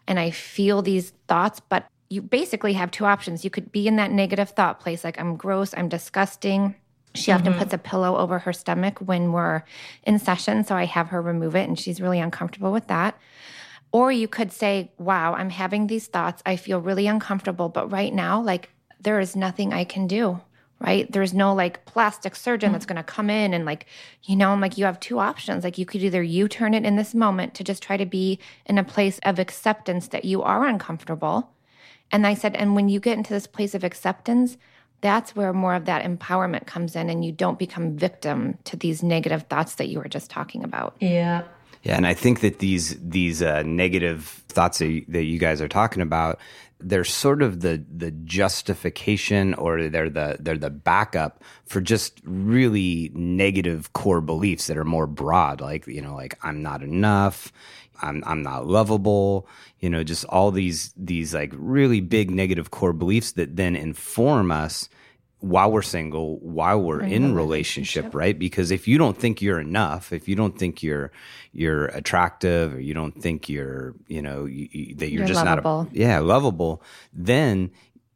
and 0.08 0.18
I 0.18 0.30
feel 0.30 0.82
these 0.82 1.12
thoughts, 1.28 1.60
but 1.60 1.86
you 2.08 2.20
basically 2.22 2.72
have 2.72 2.90
two 2.90 3.04
options. 3.04 3.44
You 3.44 3.50
could 3.50 3.70
be 3.70 3.86
in 3.86 3.96
that 3.96 4.10
negative 4.10 4.50
thought 4.50 4.80
place, 4.80 5.04
like 5.04 5.20
I'm 5.20 5.36
gross, 5.36 5.72
I'm 5.74 5.88
disgusting, 5.88 6.74
she 7.14 7.30
mm-hmm. 7.30 7.46
often 7.46 7.58
puts 7.58 7.72
a 7.72 7.78
pillow 7.78 8.16
over 8.16 8.38
her 8.40 8.52
stomach 8.52 8.98
when 9.00 9.32
we're 9.32 9.62
in 10.04 10.18
session. 10.18 10.64
So 10.64 10.74
I 10.74 10.86
have 10.86 11.08
her 11.08 11.20
remove 11.20 11.54
it 11.54 11.68
and 11.68 11.78
she's 11.78 12.00
really 12.00 12.20
uncomfortable 12.20 12.72
with 12.72 12.86
that. 12.88 13.18
Or 13.92 14.10
you 14.10 14.26
could 14.26 14.52
say, 14.52 14.90
wow, 14.98 15.34
I'm 15.34 15.50
having 15.50 15.86
these 15.86 16.06
thoughts. 16.06 16.42
I 16.46 16.56
feel 16.56 16.80
really 16.80 17.06
uncomfortable. 17.06 17.68
But 17.68 17.92
right 17.92 18.12
now, 18.12 18.40
like, 18.40 18.70
there 19.00 19.20
is 19.20 19.36
nothing 19.36 19.72
I 19.72 19.84
can 19.84 20.06
do. 20.06 20.40
Right? 20.82 21.10
There's 21.10 21.32
no 21.32 21.54
like 21.54 21.84
plastic 21.84 22.34
surgeon 22.36 22.72
that's 22.72 22.86
going 22.86 22.96
to 22.96 23.02
come 23.02 23.30
in 23.30 23.54
and 23.54 23.64
like, 23.64 23.86
you 24.24 24.36
know, 24.36 24.50
I'm 24.50 24.60
like, 24.60 24.76
you 24.76 24.84
have 24.84 25.00
two 25.00 25.18
options. 25.18 25.64
Like, 25.64 25.78
you 25.78 25.86
could 25.86 26.02
either 26.02 26.22
you 26.22 26.48
turn 26.48 26.74
it 26.74 26.84
in 26.84 26.96
this 26.96 27.14
moment 27.14 27.54
to 27.54 27.64
just 27.64 27.82
try 27.82 27.96
to 27.96 28.06
be 28.06 28.38
in 28.66 28.78
a 28.78 28.84
place 28.84 29.18
of 29.24 29.38
acceptance 29.38 30.08
that 30.08 30.24
you 30.24 30.42
are 30.42 30.66
uncomfortable. 30.66 31.50
And 32.10 32.26
I 32.26 32.34
said, 32.34 32.56
and 32.56 32.74
when 32.74 32.88
you 32.88 33.00
get 33.00 33.16
into 33.16 33.32
this 33.32 33.46
place 33.46 33.74
of 33.74 33.84
acceptance, 33.84 34.58
that's 35.00 35.34
where 35.34 35.52
more 35.52 35.74
of 35.74 35.86
that 35.86 36.04
empowerment 36.04 36.66
comes 36.66 36.94
in 36.94 37.10
and 37.10 37.24
you 37.24 37.32
don't 37.32 37.58
become 37.58 37.96
victim 37.96 38.58
to 38.64 38.76
these 38.76 39.02
negative 39.02 39.44
thoughts 39.44 39.76
that 39.76 39.88
you 39.88 39.98
were 39.98 40.08
just 40.08 40.30
talking 40.30 40.62
about. 40.62 40.96
Yeah. 41.00 41.42
Yeah, 41.82 41.96
and 41.96 42.06
I 42.06 42.14
think 42.14 42.40
that 42.40 42.60
these 42.60 42.96
these 43.00 43.42
uh, 43.42 43.62
negative 43.64 44.44
thoughts 44.48 44.78
that 44.78 44.86
you, 44.86 45.04
that 45.08 45.24
you 45.24 45.38
guys 45.40 45.60
are 45.60 45.66
talking 45.66 46.00
about, 46.00 46.38
they're 46.82 47.04
sort 47.04 47.42
of 47.42 47.60
the 47.60 47.84
the 47.94 48.10
justification 48.10 49.54
or 49.54 49.88
they're 49.88 50.10
the 50.10 50.36
they're 50.40 50.58
the 50.58 50.70
backup 50.70 51.42
for 51.64 51.80
just 51.80 52.20
really 52.24 53.10
negative 53.14 53.92
core 53.92 54.20
beliefs 54.20 54.66
that 54.66 54.76
are 54.76 54.84
more 54.84 55.06
broad, 55.06 55.60
like 55.60 55.86
you 55.86 56.00
know, 56.00 56.14
like 56.14 56.38
I'm 56.42 56.62
not 56.62 56.82
enough, 56.82 57.52
I'm 58.02 58.22
I'm 58.26 58.42
not 58.42 58.66
lovable, 58.66 59.48
you 59.80 59.88
know, 59.88 60.04
just 60.04 60.24
all 60.26 60.50
these 60.50 60.92
these 60.96 61.34
like 61.34 61.52
really 61.56 62.00
big 62.00 62.30
negative 62.30 62.70
core 62.70 62.92
beliefs 62.92 63.32
that 63.32 63.56
then 63.56 63.76
inform 63.76 64.50
us 64.50 64.88
while 65.42 65.72
we're 65.72 65.82
single, 65.82 66.38
while 66.38 66.80
we're 66.80 67.02
in 67.02 67.34
relationship, 67.34 68.14
right? 68.14 68.38
Because 68.38 68.70
if 68.70 68.86
you 68.86 68.96
don't 68.96 69.18
think 69.18 69.42
you're 69.42 69.58
enough, 69.60 70.12
if 70.12 70.28
you 70.28 70.36
don't 70.36 70.56
think 70.56 70.82
you're 70.82 71.10
you're 71.52 71.86
attractive, 71.86 72.74
or 72.74 72.80
you 72.80 72.94
don't 72.94 73.20
think 73.20 73.48
you're, 73.48 73.94
you 74.06 74.22
know, 74.22 74.46
you, 74.46 74.68
you, 74.70 74.94
that 74.94 75.10
you're, 75.10 75.18
You're 75.18 75.28
just 75.28 75.44
lovable. 75.44 75.84
not, 75.84 75.92
a, 75.92 75.98
yeah, 75.98 76.20
lovable, 76.20 76.82
then 77.12 77.72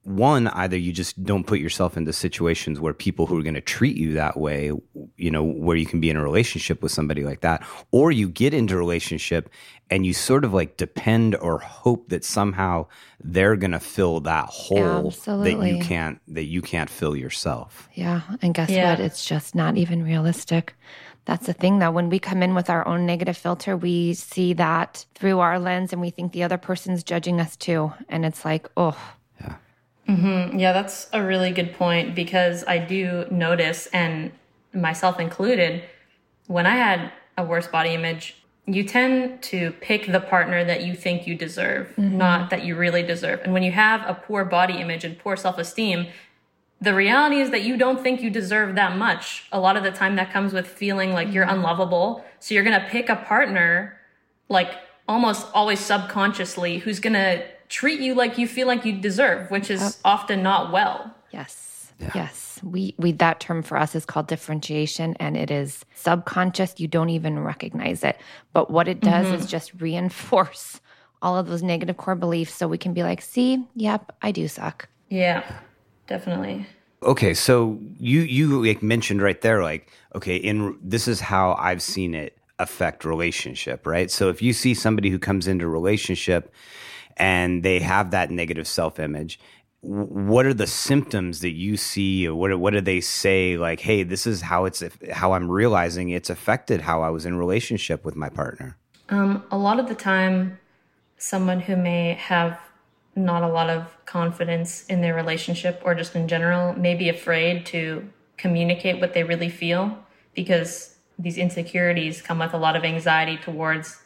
one 0.07 0.47
either 0.49 0.77
you 0.77 0.93
just 0.93 1.21
don't 1.25 1.49
put 1.49 1.59
yourself 1.59 1.97
into 1.97 2.13
situations 2.13 2.79
where 2.79 2.95
people 2.95 3.27
who 3.27 3.37
are 3.37 3.43
going 3.43 3.55
to 3.55 3.61
treat 3.61 3.97
you 3.97 4.13
that 4.13 4.37
way 4.37 4.71
you 5.17 5.31
know 5.33 5.43
where 5.43 5.77
you 5.77 5.85
can 5.85 6.01
be 6.01 6.09
in 6.09 6.17
a 6.17 6.23
relationship 6.23 6.81
with 6.81 6.93
somebody 6.93 7.25
like 7.25 7.41
that 7.41 7.67
or 7.91 8.13
you 8.13 8.29
get 8.29 8.55
into 8.55 8.75
a 8.75 8.79
relationship 8.79 9.51
and 9.91 10.07
you 10.07 10.13
sort 10.15 10.45
of 10.45 10.55
like 10.55 10.77
depend 10.77 11.35
or 11.35 11.59
hope 11.59 12.09
that 12.09 12.25
somehow 12.25 12.87
they're 13.25 13.57
going 13.57 13.73
to 13.73 13.81
fill 13.81 14.21
that 14.21 14.47
hole 14.47 15.11
that 15.11 15.61
you 15.67 15.81
can't 15.81 16.21
that 16.29 16.45
you 16.45 16.63
can't 16.63 16.89
fill 16.89 17.17
yourself 17.17 17.89
Yeah. 17.95 18.21
And 18.43 18.55
guess 18.55 18.71
Yeah. 18.71 18.91
what? 18.91 19.01
It's 19.01 19.25
just 19.25 19.55
not 19.57 19.77
even 19.77 20.05
realistic. 20.05 20.75
That's 21.25 21.47
the 21.47 21.53
thing, 21.53 21.81
though. 21.81 21.91
When 21.91 22.09
we 22.09 22.21
come 22.21 22.41
in 22.45 22.55
with 22.55 22.71
our 22.71 22.87
own 22.87 23.05
negative 23.05 23.37
filter, 23.37 23.77
we 23.77 24.15
see 24.15 24.53
that 24.53 25.05
through 25.17 25.41
our 25.41 25.59
lens 25.59 25.93
and 25.93 26.01
we 26.01 26.11
think 26.11 26.31
the 26.33 26.45
other 26.45 26.57
person's 26.59 27.03
judging 27.03 27.41
us 27.41 27.57
too. 27.57 27.93
And 28.09 28.25
it's 28.25 28.45
like, 28.45 28.69
oh, 28.77 28.97
Mm-hmm. 30.09 30.59
Yeah, 30.59 30.73
that's 30.73 31.09
a 31.13 31.23
really 31.23 31.51
good 31.51 31.75
point 31.75 32.15
because 32.15 32.65
I 32.67 32.79
do 32.79 33.27
notice, 33.31 33.87
and 33.89 34.33
myself 34.73 35.19
included, 35.19 35.83
when 36.47 36.67
I 36.67 36.77
had 36.77 37.13
a 37.37 37.45
worse 37.45 37.67
body 37.67 37.91
image, 37.91 38.37
you 38.67 38.83
tend 38.85 39.43
to 39.43 39.73
pick 39.81 40.11
the 40.11 40.21
partner 40.21 40.65
that 40.65 40.83
you 40.85 40.95
think 40.95 41.27
you 41.27 41.35
deserve, 41.37 41.89
mm-hmm. 41.97 42.19
not 42.19 42.51
that 42.51 42.65
you 42.65 42.77
really 42.77 43.03
deserve. 43.03 43.41
And 43.45 43.53
when 43.53 43.63
you 43.63 43.73
have 43.73 44.03
a 44.07 44.15
poor 44.15 44.45
body 44.45 44.75
image 44.75 45.05
and 45.05 45.19
poor 45.19 45.37
self 45.37 45.59
esteem, 45.59 46.07
the 46.81 46.95
reality 46.95 47.37
is 47.37 47.51
that 47.51 47.63
you 47.63 47.77
don't 47.77 48.03
think 48.03 48.21
you 48.21 48.29
deserve 48.29 48.75
that 48.75 48.97
much. 48.97 49.47
A 49.51 49.61
lot 49.61 49.77
of 49.77 49.83
the 49.83 49.93
time, 49.93 50.17
that 50.17 50.33
comes 50.33 50.53
with 50.53 50.67
feeling 50.67 51.13
like 51.13 51.33
you're 51.33 51.47
mm-hmm. 51.47 51.55
unlovable. 51.55 52.25
So 52.39 52.55
you're 52.55 52.65
going 52.65 52.81
to 52.81 52.87
pick 52.89 53.09
a 53.09 53.17
partner, 53.17 53.99
like 54.49 54.73
almost 55.09 55.47
always 55.55 55.81
subconsciously, 55.81 56.79
who's 56.79 57.01
going 57.01 57.15
to 57.15 57.45
treat 57.69 58.01
you 58.01 58.15
like 58.15 58.39
you 58.39 58.47
feel 58.49 58.67
like 58.67 58.85
you 58.85 58.93
deserve, 58.93 59.51
which 59.51 59.71
is 59.71 59.99
often 60.05 60.43
not 60.43 60.73
well. 60.73 61.15
yes. 61.31 61.93
Yes. 62.15 62.61
We, 62.63 62.95
we, 62.99 63.13
that 63.13 63.41
term 63.41 63.63
for 63.63 63.79
us 63.79 63.95
is 63.95 64.05
called 64.05 64.27
differentiation 64.27 65.17
and 65.19 65.35
it 65.35 65.51
is 65.51 65.85
subconscious. 65.95 66.79
You 66.79 66.89
don't 66.89 67.09
even 67.09 67.39
recognize 67.39 68.05
it. 68.05 68.19
But 68.53 68.71
what 68.71 68.87
it 68.87 69.01
does 69.01 69.27
mm-hmm. 69.27 69.37
is 69.37 69.47
just 69.47 69.73
reinforce 69.81 70.81
all 71.23 71.39
of 71.39 71.47
those 71.47 71.63
negative 71.63 71.97
core 71.97 72.15
beliefs 72.15 72.53
so 72.55 72.69
we 72.69 72.77
can 72.77 72.93
be 72.93 73.03
like, 73.03 73.23
see, 73.23 73.67
yep, 73.75 74.15
I 74.21 74.31
do 74.31 74.47
suck. 74.47 74.89
Yeah, 75.09 75.43
definitely. 76.07 76.67
okay 77.03 77.35
so 77.35 77.79
you 77.99 78.21
you 78.21 78.65
like 78.65 78.83
mentioned 78.83 79.21
right 79.21 79.43
there 79.43 79.63
like 79.63 79.93
okay 80.15 80.37
in 80.37 80.79
this 80.83 81.07
is 81.07 81.21
how 81.21 81.55
i've 81.61 81.83
seen 81.83 82.15
it 82.15 82.39
affect 82.59 83.05
relationship 83.05 83.87
right 83.87 84.11
so 84.11 84.31
if 84.31 84.41
you 84.41 84.53
see 84.53 84.73
somebody 84.73 85.11
who 85.11 85.19
comes 85.19 85.47
into 85.47 85.69
relationship 85.69 86.53
and 87.17 87.63
they 87.63 87.79
have 87.81 88.11
that 88.11 88.31
negative 88.31 88.67
self-image 88.67 89.39
what 89.83 90.45
are 90.47 90.55
the 90.55 90.67
symptoms 90.67 91.41
that 91.41 91.53
you 91.53 91.77
see 91.77 92.27
or 92.27 92.35
what, 92.35 92.59
what 92.59 92.73
do 92.73 92.81
they 92.81 93.01
say 93.01 93.57
like 93.57 93.81
hey 93.81 94.03
this 94.03 94.27
is 94.27 94.41
how 94.41 94.65
it's 94.65 94.83
how 95.13 95.33
i'm 95.33 95.51
realizing 95.51 96.09
it's 96.09 96.31
affected 96.31 96.81
how 96.81 97.03
i 97.03 97.11
was 97.11 97.25
in 97.25 97.37
relationship 97.37 98.05
with 98.05 98.17
my 98.17 98.29
partner 98.29 98.77
Um, 99.09 99.45
a 99.53 99.59
lot 99.59 99.79
of 99.79 99.87
the 99.87 99.95
time, 99.95 100.59
someone 101.17 101.61
who 101.61 101.77
may 101.77 102.15
have 102.15 102.59
not 103.15 103.43
a 103.43 103.49
lot 103.49 103.71
of 103.71 103.97
confidence 104.05 104.85
in 104.87 105.01
their 105.01 105.15
relationship 105.15 105.81
or 105.85 105.95
just 105.95 106.15
in 106.17 106.27
general 106.29 106.75
may 106.75 106.95
be 106.95 107.09
afraid 107.09 107.65
to 107.67 108.09
communicate 108.37 109.01
what 109.01 109.15
they 109.15 109.23
really 109.23 109.49
feel 109.49 109.97
because 110.35 110.97
these 111.19 111.39
insecurities 111.39 112.21
come 112.21 112.41
with 112.41 112.53
a 112.53 112.59
lot 112.59 112.77
of 112.77 112.85
anxiety 112.85 113.37
towards, 113.39 113.97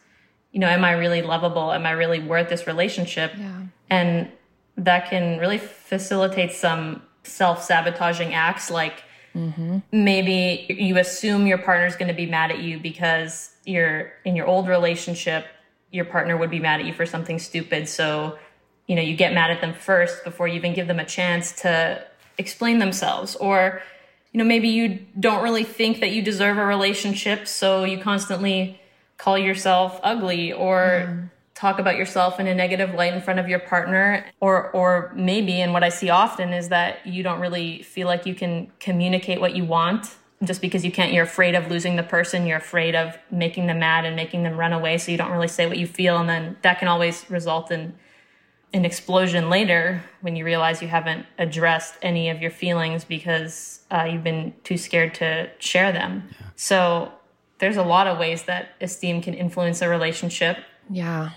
you 0.52 0.60
know, 0.60 0.68
am 0.68 0.84
I 0.84 0.92
really 0.92 1.22
lovable? 1.22 1.72
Am 1.72 1.86
I 1.86 1.92
really 1.92 2.20
worth 2.20 2.48
this 2.48 2.66
relationship? 2.66 3.32
Yeah. 3.36 3.62
And 3.88 4.32
that 4.76 5.10
can 5.10 5.38
really 5.38 5.58
facilitate 5.58 6.52
some 6.52 7.02
self 7.22 7.62
sabotaging 7.62 8.34
acts 8.34 8.70
like 8.70 9.04
mm-hmm. 9.34 9.78
maybe 9.92 10.66
you 10.68 10.98
assume 10.98 11.46
your 11.46 11.58
partner's 11.58 11.96
going 11.96 12.08
to 12.08 12.14
be 12.14 12.26
mad 12.26 12.50
at 12.50 12.60
you 12.60 12.78
because 12.78 13.50
you're 13.64 14.12
in 14.24 14.34
your 14.34 14.46
old 14.46 14.68
relationship 14.68 15.46
your 15.90 16.04
partner 16.04 16.36
would 16.36 16.50
be 16.50 16.60
mad 16.60 16.80
at 16.80 16.86
you 16.86 16.94
for 16.94 17.04
something 17.04 17.38
stupid 17.38 17.88
so 17.88 18.38
you 18.86 18.96
know 18.96 19.02
you 19.02 19.14
get 19.14 19.34
mad 19.34 19.50
at 19.50 19.60
them 19.60 19.74
first 19.74 20.24
before 20.24 20.48
you 20.48 20.54
even 20.54 20.72
give 20.72 20.86
them 20.86 20.98
a 20.98 21.04
chance 21.04 21.52
to 21.52 22.02
explain 22.38 22.78
themselves 22.78 23.36
or 23.36 23.82
you 24.32 24.38
know 24.38 24.44
maybe 24.44 24.68
you 24.68 24.98
don't 25.18 25.42
really 25.42 25.64
think 25.64 26.00
that 26.00 26.10
you 26.10 26.22
deserve 26.22 26.56
a 26.56 26.64
relationship 26.64 27.46
so 27.46 27.84
you 27.84 27.98
constantly 27.98 28.79
call 29.20 29.36
yourself 29.36 30.00
ugly 30.02 30.50
or 30.50 31.30
talk 31.54 31.78
about 31.78 31.96
yourself 31.96 32.40
in 32.40 32.46
a 32.46 32.54
negative 32.54 32.94
light 32.94 33.12
in 33.12 33.20
front 33.20 33.38
of 33.38 33.46
your 33.50 33.58
partner 33.58 34.24
or 34.40 34.70
or 34.70 35.12
maybe 35.14 35.60
and 35.60 35.74
what 35.74 35.84
I 35.84 35.90
see 35.90 36.08
often 36.08 36.54
is 36.54 36.70
that 36.70 37.06
you 37.06 37.22
don't 37.22 37.38
really 37.38 37.82
feel 37.82 38.06
like 38.06 38.24
you 38.24 38.34
can 38.34 38.72
communicate 38.80 39.38
what 39.38 39.54
you 39.54 39.66
want 39.66 40.16
just 40.42 40.62
because 40.62 40.86
you 40.86 40.90
can't 40.90 41.12
you're 41.12 41.24
afraid 41.24 41.54
of 41.54 41.70
losing 41.70 41.96
the 41.96 42.02
person 42.02 42.46
you're 42.46 42.56
afraid 42.56 42.94
of 42.94 43.18
making 43.30 43.66
them 43.66 43.80
mad 43.80 44.06
and 44.06 44.16
making 44.16 44.42
them 44.42 44.56
run 44.56 44.72
away 44.72 44.96
so 44.96 45.12
you 45.12 45.18
don't 45.18 45.32
really 45.32 45.48
say 45.48 45.66
what 45.66 45.76
you 45.76 45.86
feel 45.86 46.16
and 46.16 46.26
then 46.26 46.56
that 46.62 46.78
can 46.78 46.88
always 46.88 47.28
result 47.28 47.70
in 47.70 47.92
an 48.72 48.86
explosion 48.86 49.50
later 49.50 50.02
when 50.22 50.34
you 50.34 50.46
realize 50.46 50.80
you 50.80 50.88
haven't 50.88 51.26
addressed 51.38 51.96
any 52.00 52.30
of 52.30 52.40
your 52.40 52.50
feelings 52.50 53.04
because 53.04 53.80
uh, 53.90 54.08
you've 54.10 54.24
been 54.24 54.54
too 54.62 54.78
scared 54.78 55.12
to 55.12 55.50
share 55.58 55.90
them. 55.90 56.22
So 56.54 57.10
there's 57.60 57.76
a 57.76 57.82
lot 57.82 58.06
of 58.06 58.18
ways 58.18 58.42
that 58.44 58.70
esteem 58.80 59.22
can 59.22 59.34
influence 59.34 59.80
a 59.82 59.88
relationship 59.88 60.58
Yeah. 60.90 61.30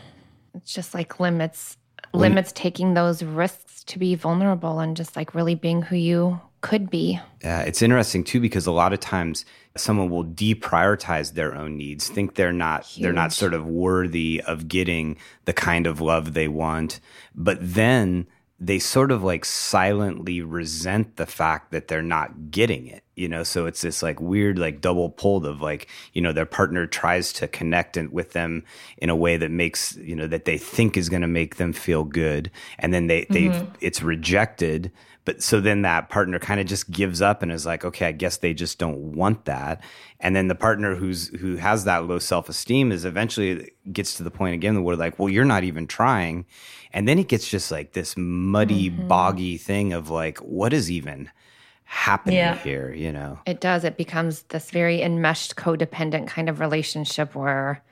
It's 0.55 0.73
just 0.73 0.93
like 0.93 1.19
limits, 1.19 1.77
limits 2.13 2.51
taking 2.51 2.93
those 2.93 3.23
risks 3.23 3.83
to 3.85 3.99
be 3.99 4.15
vulnerable 4.15 4.79
and 4.79 4.95
just 4.95 5.15
like 5.15 5.33
really 5.33 5.55
being 5.55 5.81
who 5.81 5.95
you 5.95 6.39
could 6.61 6.89
be. 6.89 7.19
Yeah, 7.43 7.61
it's 7.61 7.81
interesting 7.81 8.23
too 8.23 8.39
because 8.39 8.65
a 8.67 8.71
lot 8.71 8.93
of 8.93 8.99
times 8.99 9.45
someone 9.75 10.09
will 10.09 10.25
deprioritize 10.25 11.33
their 11.33 11.55
own 11.55 11.77
needs, 11.77 12.07
think 12.07 12.35
they're 12.35 12.53
not 12.53 12.87
they're 12.99 13.11
not 13.11 13.33
sort 13.33 13.53
of 13.53 13.65
worthy 13.65 14.41
of 14.45 14.67
getting 14.67 15.17
the 15.45 15.53
kind 15.53 15.87
of 15.87 15.99
love 15.99 16.33
they 16.33 16.47
want, 16.47 16.99
but 17.35 17.57
then 17.59 18.27
they 18.65 18.79
sort 18.79 19.11
of 19.11 19.23
like 19.23 19.45
silently 19.45 20.41
resent 20.41 21.15
the 21.17 21.25
fact 21.25 21.71
that 21.71 21.87
they're 21.87 22.01
not 22.01 22.51
getting 22.51 22.87
it 22.87 23.03
you 23.15 23.27
know? 23.27 23.43
So 23.43 23.65
it's 23.65 23.81
this 23.81 24.01
like 24.01 24.19
weird 24.19 24.57
like 24.57 24.81
double 24.81 25.09
pulled 25.09 25.45
of 25.45 25.61
like 25.61 25.87
you 26.13 26.21
know 26.21 26.33
their 26.33 26.45
partner 26.45 26.87
tries 26.87 27.33
to 27.33 27.47
connect 27.47 27.97
in, 27.97 28.11
with 28.11 28.31
them 28.33 28.63
in 28.97 29.09
a 29.09 29.15
way 29.15 29.37
that 29.37 29.51
makes 29.51 29.95
you 29.97 30.15
know 30.15 30.27
that 30.27 30.45
they 30.45 30.57
think 30.57 30.97
is 30.97 31.09
going 31.09 31.21
to 31.21 31.27
make 31.27 31.57
them 31.57 31.73
feel 31.73 32.03
good 32.03 32.49
and 32.79 32.93
then 32.93 33.07
they 33.07 33.25
they 33.29 33.45
mm-hmm. 33.45 33.71
it's 33.81 34.01
rejected 34.01 34.91
but 35.25 35.41
so 35.41 35.61
then 35.61 35.83
that 35.83 36.09
partner 36.09 36.39
kind 36.39 36.59
of 36.59 36.65
just 36.65 36.91
gives 36.91 37.21
up 37.21 37.41
and 37.41 37.51
is 37.51 37.65
like 37.65 37.85
okay 37.85 38.07
i 38.07 38.11
guess 38.11 38.37
they 38.37 38.53
just 38.53 38.77
don't 38.77 38.97
want 38.97 39.45
that 39.45 39.81
and 40.19 40.35
then 40.35 40.47
the 40.47 40.55
partner 40.55 40.95
who's 40.95 41.29
who 41.39 41.55
has 41.55 41.85
that 41.85 42.05
low 42.05 42.19
self-esteem 42.19 42.91
is 42.91 43.05
eventually 43.05 43.71
gets 43.91 44.15
to 44.15 44.23
the 44.23 44.31
point 44.31 44.53
again 44.53 44.83
where 44.83 44.95
they're 44.95 45.07
like 45.07 45.19
well 45.19 45.29
you're 45.29 45.45
not 45.45 45.63
even 45.63 45.87
trying 45.87 46.45
and 46.91 47.07
then 47.07 47.17
it 47.17 47.27
gets 47.27 47.47
just 47.49 47.71
like 47.71 47.93
this 47.93 48.15
muddy 48.17 48.89
mm-hmm. 48.89 49.07
boggy 49.07 49.57
thing 49.57 49.93
of 49.93 50.09
like 50.09 50.37
what 50.39 50.73
is 50.73 50.91
even 50.91 51.29
happening 51.85 52.37
Yeah. 52.37 52.55
here 52.55 52.93
you 52.93 53.11
know 53.11 53.39
It 53.45 53.61
does. 53.61 53.83
It 53.83 53.97
becomes 53.97 54.43
this 54.43 54.71
very 54.71 55.01
enmeshed, 55.01 55.55
codependent 55.55 56.27
kind 56.27 56.49
of 56.49 56.59
relationship 56.59 57.35
where 57.35 57.83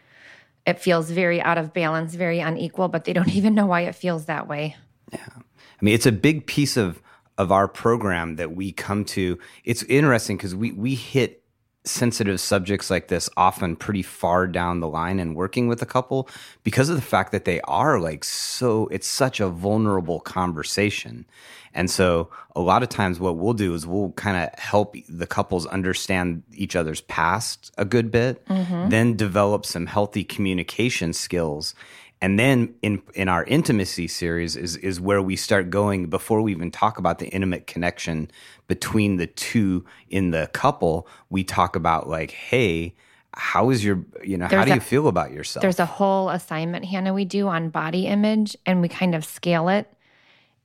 it 0.65 0.79
feels 0.79 1.11
very 1.11 1.41
out 1.41 1.57
of 1.57 1.73
balance, 1.73 2.15
very 2.15 2.39
unequal, 2.39 2.87
but 2.87 3.03
they 3.05 3.13
don't 3.13 3.29
even 3.35 3.53
know 3.53 3.65
why 3.67 3.81
it 3.81 3.93
feels 3.93 4.25
that 4.25 4.47
way. 4.47 4.75
Yeah. 5.11 5.19
I 5.27 5.85
mean, 5.85 5.93
it's 5.93 6.05
a 6.05 6.11
big 6.11 6.47
piece 6.47 6.77
of 6.77 7.01
of 7.37 7.51
our 7.51 7.67
program 7.67 8.35
that 8.35 8.55
we 8.55 8.71
come 8.71 9.05
to, 9.05 9.37
it's 9.63 9.83
interesting 9.83 10.37
because 10.37 10.55
we 10.55 10.71
we 10.71 10.95
hit 10.95 11.41
sensitive 11.83 12.39
subjects 12.39 12.91
like 12.91 13.07
this 13.07 13.27
often 13.35 13.75
pretty 13.75 14.03
far 14.03 14.45
down 14.45 14.79
the 14.79 14.87
line 14.87 15.19
and 15.19 15.35
working 15.35 15.67
with 15.67 15.81
a 15.81 15.85
couple 15.85 16.29
because 16.63 16.89
of 16.89 16.95
the 16.95 17.01
fact 17.01 17.31
that 17.31 17.45
they 17.45 17.59
are 17.61 17.99
like 17.99 18.23
so 18.23 18.87
it's 18.87 19.07
such 19.07 19.39
a 19.39 19.49
vulnerable 19.49 20.19
conversation 20.19 21.25
and 21.73 21.89
so 21.89 22.29
a 22.55 22.61
lot 22.61 22.83
of 22.83 22.89
times 22.89 23.19
what 23.19 23.37
we'll 23.37 23.53
do 23.53 23.73
is 23.73 23.87
we'll 23.87 24.11
kind 24.11 24.37
of 24.37 24.59
help 24.59 24.95
the 25.09 25.25
couples 25.25 25.65
understand 25.67 26.43
each 26.53 26.75
other's 26.75 27.01
past 27.01 27.71
a 27.79 27.85
good 27.85 28.11
bit 28.11 28.45
mm-hmm. 28.45 28.89
then 28.89 29.15
develop 29.15 29.65
some 29.65 29.87
healthy 29.87 30.23
communication 30.23 31.13
skills 31.13 31.73
and 32.21 32.37
then 32.39 32.73
in 32.81 33.01
in 33.13 33.27
our 33.27 33.43
intimacy 33.45 34.07
series 34.07 34.55
is 34.55 34.77
is 34.77 34.99
where 34.99 35.21
we 35.21 35.35
start 35.35 35.69
going 35.69 36.07
before 36.07 36.41
we 36.41 36.51
even 36.51 36.71
talk 36.71 36.97
about 36.97 37.19
the 37.19 37.27
intimate 37.27 37.67
connection 37.67 38.29
between 38.67 39.17
the 39.17 39.27
two 39.27 39.83
in 40.09 40.31
the 40.31 40.47
couple 40.53 41.07
we 41.29 41.43
talk 41.43 41.75
about 41.75 42.07
like 42.07 42.31
hey 42.31 42.93
how 43.33 43.69
is 43.69 43.83
your 43.83 44.03
you 44.23 44.37
know 44.37 44.47
there's 44.47 44.59
how 44.59 44.65
do 44.65 44.71
a, 44.71 44.75
you 44.75 44.81
feel 44.81 45.07
about 45.07 45.31
yourself? 45.31 45.61
There's 45.61 45.79
a 45.79 45.85
whole 45.85 46.29
assignment 46.29 46.85
hannah 46.85 47.13
we 47.13 47.25
do 47.25 47.47
on 47.47 47.69
body 47.69 48.07
image 48.07 48.57
and 48.65 48.81
we 48.81 48.87
kind 48.87 49.15
of 49.15 49.23
scale 49.23 49.69
it. 49.69 49.91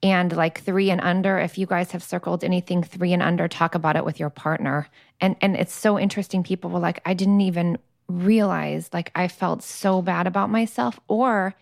And 0.03 0.37
like 0.37 0.61
three 0.61 0.91
and 0.91 1.01
under 1.01 1.39
if 1.39 1.57
you 1.57 1.67
guys 1.67 1.93
have 1.93 2.03
circled 2.03 2.45
anything 2.45 2.83
three 2.83 3.13
and 3.13 3.23
under 3.23 3.49
talk 3.49 3.75
about 3.75 3.97
it 3.97 4.05
with 4.05 4.21
your 4.21 4.31
partner. 4.31 4.89
And 5.21 5.37
and 5.41 5.57
it's 5.57 5.73
so 5.73 5.99
interesting 5.99 6.43
people 6.43 6.71
were 6.71 6.81
like 6.81 7.01
i 7.07 7.15
didn't 7.15 7.41
even 7.41 7.79
realize 8.09 8.91
like 8.93 9.11
I 9.15 9.29
felt 9.29 9.63
so 9.63 10.03
bad 10.03 10.27
about 10.27 10.51
myself 10.51 10.99
or 11.09 11.55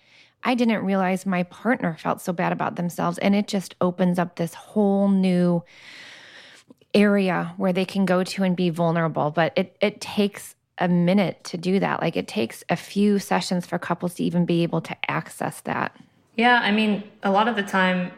I 0.45 0.55
didn't 0.55 0.85
realize 0.85 1.25
my 1.25 1.43
partner 1.45 1.97
felt 1.99 2.21
so 2.21 2.33
bad 2.33 2.53
about 2.53 2.77
themselves. 2.77 3.19
And 3.19 3.35
it 3.35 3.49
just 3.49 3.75
opens 3.81 4.19
up 4.19 4.37
this 4.37 4.55
whole 4.55 5.09
new 5.09 5.65
area 6.93 7.55
where 7.57 7.73
they 7.73 7.87
can 7.87 8.05
go 8.05 8.23
to 8.23 8.45
and 8.45 8.55
be 8.55 8.69
vulnerable. 8.71 9.31
But 9.31 9.53
it, 9.57 9.77
it 9.81 10.01
takes 10.01 10.55
a 10.79 10.87
minute 10.87 11.43
to 11.45 11.57
do 11.57 11.81
that. 11.81 12.03
Like 12.03 12.17
it 12.17 12.29
takes 12.29 12.63
a 12.69 12.77
few 12.77 13.19
sessions 13.19 13.65
for 13.65 13.79
couples 13.79 14.15
to 14.15 14.25
even 14.25 14.45
be 14.45 14.63
able 14.63 14.83
to 14.83 15.11
access 15.11 15.61
that. 15.63 15.97
Yeah. 16.37 16.61
I 16.63 16.73
mean, 16.73 17.05
a 17.23 17.31
lot 17.31 17.49
of 17.49 17.57
the 17.57 17.63
time, 17.63 18.13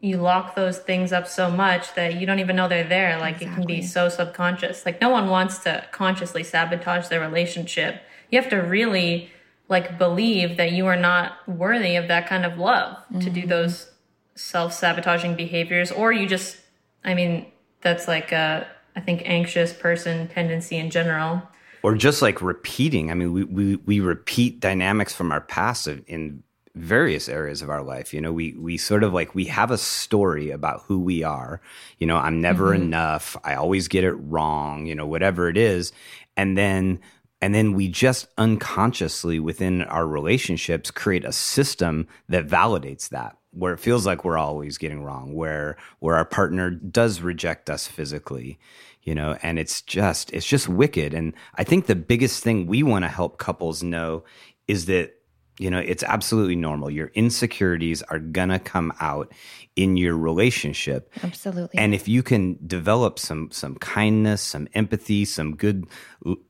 you 0.00 0.16
lock 0.16 0.54
those 0.54 0.78
things 0.78 1.12
up 1.12 1.28
so 1.28 1.50
much 1.50 1.94
that 1.94 2.14
you 2.14 2.26
don't 2.26 2.38
even 2.38 2.56
know 2.56 2.68
they're 2.68 2.84
there. 2.84 3.18
Like 3.18 3.36
exactly. 3.36 3.46
it 3.46 3.54
can 3.54 3.66
be 3.66 3.82
so 3.82 4.08
subconscious. 4.08 4.86
Like 4.86 5.00
no 5.00 5.10
one 5.10 5.28
wants 5.28 5.58
to 5.58 5.84
consciously 5.92 6.42
sabotage 6.42 7.08
their 7.08 7.20
relationship. 7.20 8.02
You 8.30 8.40
have 8.40 8.50
to 8.50 8.56
really 8.56 9.30
like 9.68 9.98
believe 9.98 10.56
that 10.56 10.72
you 10.72 10.86
are 10.86 10.96
not 10.96 11.46
worthy 11.46 11.96
of 11.96 12.08
that 12.08 12.28
kind 12.28 12.44
of 12.44 12.58
love 12.58 12.96
mm-hmm. 12.96 13.20
to 13.20 13.30
do 13.30 13.40
mm-hmm. 13.40 13.50
those 13.50 13.90
self-sabotaging 14.34 15.34
behaviors 15.34 15.92
or 15.92 16.12
you 16.12 16.26
just 16.26 16.56
I 17.04 17.12
mean 17.12 17.46
that's 17.82 18.08
like 18.08 18.32
a 18.32 18.66
I 18.96 19.00
think 19.00 19.22
anxious 19.24 19.72
person 19.72 20.28
tendency 20.28 20.76
in 20.76 20.90
general. 20.90 21.42
Or 21.82 21.94
just 21.94 22.20
like 22.20 22.42
repeating. 22.42 23.10
I 23.10 23.14
mean, 23.14 23.32
we, 23.32 23.44
we, 23.44 23.76
we 23.76 24.00
repeat 24.00 24.60
dynamics 24.60 25.14
from 25.14 25.32
our 25.32 25.40
past 25.40 25.86
in 25.86 26.42
various 26.74 27.28
areas 27.28 27.62
of 27.62 27.70
our 27.70 27.82
life. 27.82 28.14
You 28.14 28.20
know, 28.20 28.32
we 28.32 28.54
we 28.54 28.76
sort 28.76 29.02
of 29.02 29.12
like 29.12 29.34
we 29.34 29.46
have 29.46 29.70
a 29.70 29.78
story 29.78 30.50
about 30.50 30.82
who 30.86 31.00
we 31.00 31.22
are. 31.22 31.60
You 31.98 32.06
know, 32.06 32.16
I'm 32.16 32.40
never 32.40 32.72
mm-hmm. 32.72 32.82
enough. 32.82 33.36
I 33.44 33.54
always 33.54 33.88
get 33.88 34.04
it 34.04 34.14
wrong, 34.14 34.86
you 34.86 34.94
know, 34.94 35.06
whatever 35.06 35.48
it 35.48 35.56
is. 35.56 35.92
And 36.36 36.56
then 36.56 37.00
and 37.40 37.54
then 37.54 37.72
we 37.72 37.88
just 37.88 38.28
unconsciously 38.38 39.40
within 39.40 39.82
our 39.82 40.06
relationships 40.06 40.90
create 40.90 41.24
a 41.24 41.32
system 41.32 42.06
that 42.28 42.46
validates 42.46 43.08
that 43.08 43.36
where 43.52 43.72
it 43.72 43.80
feels 43.80 44.06
like 44.06 44.24
we're 44.24 44.38
always 44.38 44.78
getting 44.78 45.02
wrong 45.02 45.34
where 45.34 45.76
where 45.98 46.16
our 46.16 46.24
partner 46.24 46.70
does 46.70 47.20
reject 47.20 47.68
us 47.68 47.86
physically 47.86 48.58
you 49.02 49.14
know 49.14 49.36
and 49.42 49.58
it's 49.58 49.82
just 49.82 50.32
it's 50.32 50.46
just 50.46 50.68
wicked 50.68 51.12
and 51.12 51.34
i 51.56 51.64
think 51.64 51.86
the 51.86 51.96
biggest 51.96 52.44
thing 52.44 52.66
we 52.66 52.82
want 52.82 53.04
to 53.04 53.08
help 53.08 53.38
couples 53.38 53.82
know 53.82 54.22
is 54.68 54.86
that 54.86 55.19
you 55.60 55.70
know, 55.70 55.78
it's 55.78 56.02
absolutely 56.02 56.56
normal. 56.56 56.90
Your 56.90 57.08
insecurities 57.08 58.00
are 58.04 58.18
going 58.18 58.48
to 58.48 58.58
come 58.58 58.94
out 58.98 59.30
in 59.76 59.98
your 59.98 60.16
relationship. 60.16 61.12
Absolutely. 61.22 61.78
And 61.78 61.94
if 61.94 62.08
you 62.08 62.22
can 62.22 62.58
develop 62.66 63.18
some 63.18 63.50
some 63.50 63.76
kindness, 63.76 64.40
some 64.40 64.68
empathy, 64.72 65.26
some 65.26 65.54
good 65.54 65.86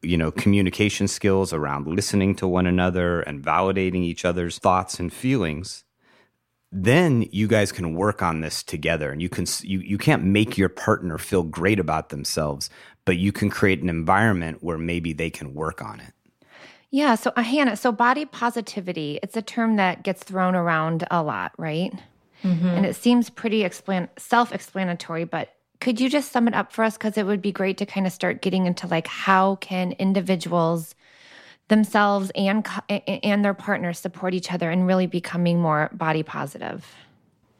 you 0.03 0.17
know, 0.17 0.31
communication 0.31 1.09
skills 1.09 1.53
around 1.53 1.89
listening 1.89 2.37
to 2.37 2.47
one 2.47 2.67
another 2.67 3.21
and 3.23 3.45
validating 3.45 4.05
each 4.05 4.25
other's 4.25 4.59
thoughts 4.59 5.01
and 5.01 5.13
feelings, 5.13 5.83
then 6.71 7.27
you 7.33 7.49
guys 7.49 7.73
can 7.73 7.95
work 7.95 8.23
on 8.23 8.43
this 8.43 8.63
together 8.63 9.11
and 9.11 9.21
you 9.21 9.29
can 9.29 9.45
you 9.63 9.81
you 9.81 9.99
can't 9.99 10.23
make 10.23 10.57
your 10.57 10.69
partner 10.69 11.19
feel 11.19 11.43
great 11.43 11.81
about 11.81 12.11
themselves, 12.11 12.71
but 13.05 13.17
you 13.17 13.33
can 13.33 13.51
create 13.51 13.83
an 13.83 13.89
environment 13.89 14.59
where 14.63 14.79
maybe 14.79 15.13
they 15.13 15.31
can 15.31 15.53
work 15.53 15.83
on 15.83 15.99
it. 15.99 16.13
Yeah. 16.91 17.15
So, 17.15 17.33
uh, 17.37 17.43
Hannah, 17.43 17.77
so 17.77 17.93
body 17.93 18.25
positivity, 18.25 19.21
it's 19.23 19.37
a 19.37 19.43
term 19.43 19.77
that 19.77 20.03
gets 20.03 20.23
thrown 20.23 20.55
around 20.55 21.07
a 21.11 21.23
lot, 21.23 21.53
right? 21.57 21.93
Mm-hmm. 22.43 22.67
And 22.67 22.87
it 22.87 22.97
seems 22.97 23.31
pretty 23.31 23.61
explan- 23.61 24.09
self 24.19 24.53
explanatory, 24.53 25.25
but 25.25 25.55
could 25.81 26.01
you 26.01 26.11
just 26.11 26.33
sum 26.33 26.49
it 26.49 26.55
up 26.55 26.73
for 26.73 26.85
us? 26.85 26.97
Because 26.97 27.17
it 27.17 27.27
would 27.27 27.41
be 27.41 27.53
great 27.53 27.79
to 27.79 27.87
kind 27.87 28.07
of 28.07 28.13
start 28.13 28.43
getting 28.43 28.67
into 28.67 28.87
like 28.87 29.07
how 29.07 29.57
can 29.57 29.93
individuals 29.93 30.95
themselves 31.69 32.31
and 32.35 32.67
and 32.89 33.45
their 33.45 33.55
partners 33.55 33.99
support 33.99 34.35
each 34.35 34.53
other 34.53 34.71
and 34.71 34.87
really 34.87 35.07
becoming 35.07 35.61
more 35.61 35.89
body 35.93 36.23
positive. 36.23 36.87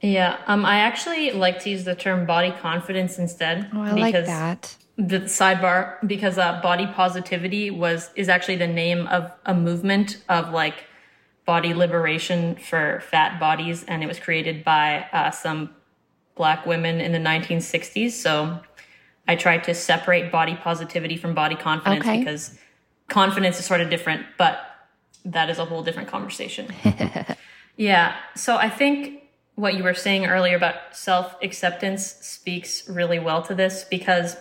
Yeah, 0.03 0.39
um, 0.47 0.65
I 0.65 0.79
actually 0.79 1.31
like 1.31 1.61
to 1.61 1.71
use 1.71 1.85
the 1.85 1.95
term 1.95 2.27
body 2.27 2.51
confidence 2.51 3.19
instead. 3.19 3.71
Oh, 3.73 3.83
I 3.83 3.93
like 3.93 4.15
that 4.15 4.77
the 5.01 5.21
sidebar 5.21 5.97
because 6.07 6.37
uh, 6.37 6.61
body 6.61 6.87
positivity 6.87 7.71
was 7.71 8.11
is 8.17 8.29
actually 8.29 8.57
the 8.57 8.67
name 8.67 9.07
of 9.07 9.33
a 9.47 9.55
movement 9.55 10.23
of 10.29 10.51
like 10.51 10.85
body 11.47 11.73
liberation 11.73 12.55
for 12.57 13.03
fat 13.11 13.41
bodies 13.41 13.83
and 13.85 14.03
it 14.03 14.07
was 14.07 14.19
created 14.19 14.63
by 14.63 15.07
uh, 15.13 15.31
some 15.31 15.71
black 16.37 16.67
women 16.67 17.01
in 17.01 17.13
the 17.13 17.19
1960s 17.19 18.11
so 18.11 18.61
i 19.27 19.35
tried 19.35 19.65
to 19.65 19.75
separate 19.75 20.31
body 20.31 20.55
positivity 20.57 21.17
from 21.17 21.35
body 21.35 21.57
confidence 21.57 22.05
okay. 22.05 22.19
because 22.19 22.59
confidence 23.09 23.59
is 23.59 23.65
sort 23.65 23.81
of 23.81 23.89
different 23.89 24.27
but 24.37 24.67
that 25.25 25.49
is 25.49 25.59
a 25.59 25.67
whole 25.67 25.83
different 25.83 26.09
conversation. 26.09 26.67
Yeah. 27.77 28.15
So 28.35 28.57
i 28.57 28.69
think 28.69 29.23
what 29.55 29.75
you 29.75 29.83
were 29.83 29.95
saying 29.95 30.27
earlier 30.27 30.55
about 30.55 30.75
self 30.93 31.35
acceptance 31.43 32.15
speaks 32.21 32.87
really 32.91 33.19
well 33.19 33.41
to 33.43 33.55
this 33.55 33.85
because 33.85 34.37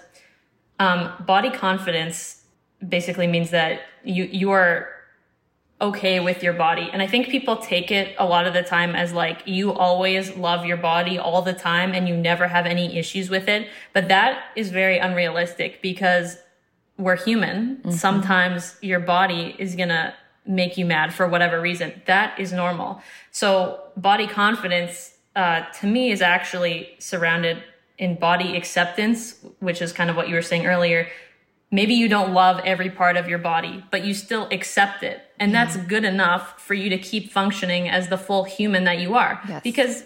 um, 0.80 1.12
body 1.26 1.50
confidence 1.52 2.44
basically 2.88 3.28
means 3.28 3.52
that 3.52 3.82
you 4.04 4.24
you 4.26 4.52
are 4.52 4.90
okay 5.82 6.20
with 6.20 6.44
your 6.44 6.54
body. 6.54 6.90
And 6.92 7.02
I 7.02 7.08
think 7.08 7.30
people 7.30 7.56
take 7.58 7.90
it 7.90 8.16
a 8.18 8.26
lot 8.26 8.46
of 8.46 8.54
the 8.54 8.64
time 8.64 8.96
as 8.96 9.14
like 9.14 9.44
you 9.46 9.72
always 9.72 10.36
love 10.36 10.66
your 10.66 10.78
body 10.78 11.18
all 11.18 11.42
the 11.42 11.54
time 11.54 11.94
and 11.94 12.08
you 12.08 12.18
never 12.18 12.48
have 12.48 12.66
any 12.66 12.98
issues 12.98 13.30
with 13.30 13.48
it. 13.48 13.70
But 13.94 14.10
that 14.10 14.44
is 14.56 14.72
very 14.72 14.98
unrealistic 14.98 15.82
because 15.82 16.38
we're 16.98 17.16
human. 17.16 17.78
Mm-hmm. 17.78 17.92
Sometimes 17.92 18.76
your 18.82 19.00
body 19.00 19.56
is 19.58 19.76
going 19.76 19.90
to 19.90 20.14
make 20.46 20.78
you 20.78 20.86
mad 20.86 21.14
for 21.14 21.28
whatever 21.28 21.62
reason. 21.62 22.02
That 22.08 22.38
is 22.38 22.52
normal. 22.52 23.02
So 23.32 23.82
body 23.96 24.28
confidence, 24.28 25.16
uh, 25.36 25.62
to 25.80 25.88
me 25.88 26.12
is 26.12 26.22
actually 26.22 26.90
surrounded 27.00 27.64
in 28.00 28.16
body 28.16 28.56
acceptance, 28.56 29.36
which 29.60 29.82
is 29.82 29.92
kind 29.92 30.10
of 30.10 30.16
what 30.16 30.30
you 30.30 30.36
were 30.36 30.42
saying 30.42 30.66
earlier, 30.66 31.08
maybe 31.70 31.94
you 31.94 32.08
don't 32.08 32.34
love 32.34 32.60
every 32.64 32.90
part 32.90 33.18
of 33.18 33.28
your 33.28 33.38
body, 33.38 33.84
but 33.92 34.04
you 34.04 34.14
still 34.14 34.48
accept 34.52 35.04
it. 35.04 35.22
And 35.38 35.54
that's 35.54 35.76
mm-hmm. 35.76 35.88
good 35.88 36.06
enough 36.06 36.60
for 36.62 36.74
you 36.74 36.90
to 36.90 36.98
keep 36.98 37.32
functioning 37.32 37.90
as 37.90 38.08
the 38.08 38.18
full 38.18 38.46
human 38.46 38.86
that 38.86 39.00
you 39.00 39.16
are. 39.16 39.42
Yes. 39.48 39.62
Because 39.64 40.04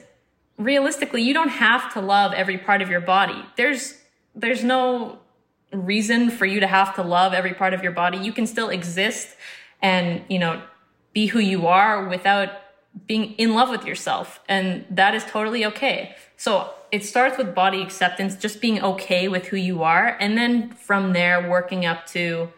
realistically, 0.57 1.21
you 1.21 1.33
don't 1.33 1.49
have 1.49 1.93
to 1.93 2.01
love 2.01 2.33
every 2.33 2.57
part 2.57 2.81
of 2.81 2.89
your 2.89 2.99
body. 2.99 3.45
There's, 3.55 3.95
there's 4.35 4.63
no 4.63 5.19
reason 5.71 6.31
for 6.31 6.47
you 6.47 6.59
to 6.59 6.67
have 6.67 6.95
to 6.95 7.03
love 7.03 7.33
every 7.33 7.53
part 7.53 7.73
of 7.73 7.83
your 7.83 7.91
body. 7.91 8.17
You 8.17 8.33
can 8.33 8.47
still 8.47 8.69
exist 8.69 9.29
and, 9.81 10.23
you 10.29 10.39
know, 10.39 10.61
be 11.13 11.27
who 11.27 11.39
you 11.39 11.67
are 11.67 12.07
without 12.07 12.49
being 13.07 13.33
in 13.33 13.53
love 13.53 13.69
with 13.69 13.85
yourself. 13.85 14.39
And 14.49 14.85
that 14.89 15.13
is 15.13 15.23
totally 15.25 15.65
okay. 15.65 16.15
So 16.37 16.73
it 16.93 17.03
starts 17.03 17.39
with 17.39 17.55
body 17.55 17.81
acceptance, 17.81 18.35
just 18.35 18.61
being 18.61 18.79
okay 18.83 19.27
with 19.27 19.47
who 19.47 19.57
you 19.57 19.81
are. 19.81 20.15
And 20.19 20.37
then 20.37 20.69
from 20.73 21.13
there, 21.13 21.49
working 21.49 21.87
up 21.87 22.05
to 22.09 22.49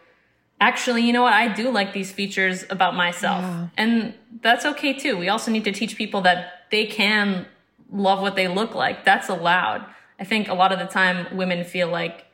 actually, 0.60 1.04
you 1.06 1.12
know 1.14 1.22
what? 1.22 1.32
I 1.32 1.48
do 1.48 1.70
like 1.70 1.94
these 1.94 2.12
features 2.12 2.62
about 2.68 2.94
myself. 2.94 3.40
Yeah. 3.40 3.68
And 3.78 4.12
that's 4.42 4.66
okay 4.66 4.92
too. 4.92 5.16
We 5.16 5.30
also 5.30 5.50
need 5.50 5.64
to 5.64 5.72
teach 5.72 5.96
people 5.96 6.20
that 6.20 6.66
they 6.70 6.84
can 6.84 7.46
love 7.90 8.20
what 8.20 8.36
they 8.36 8.46
look 8.46 8.74
like. 8.74 9.06
That's 9.06 9.30
allowed. 9.30 9.86
I 10.20 10.24
think 10.24 10.48
a 10.48 10.54
lot 10.54 10.70
of 10.70 10.78
the 10.80 10.84
time 10.84 11.34
women 11.34 11.64
feel 11.64 11.88
like 11.88 12.26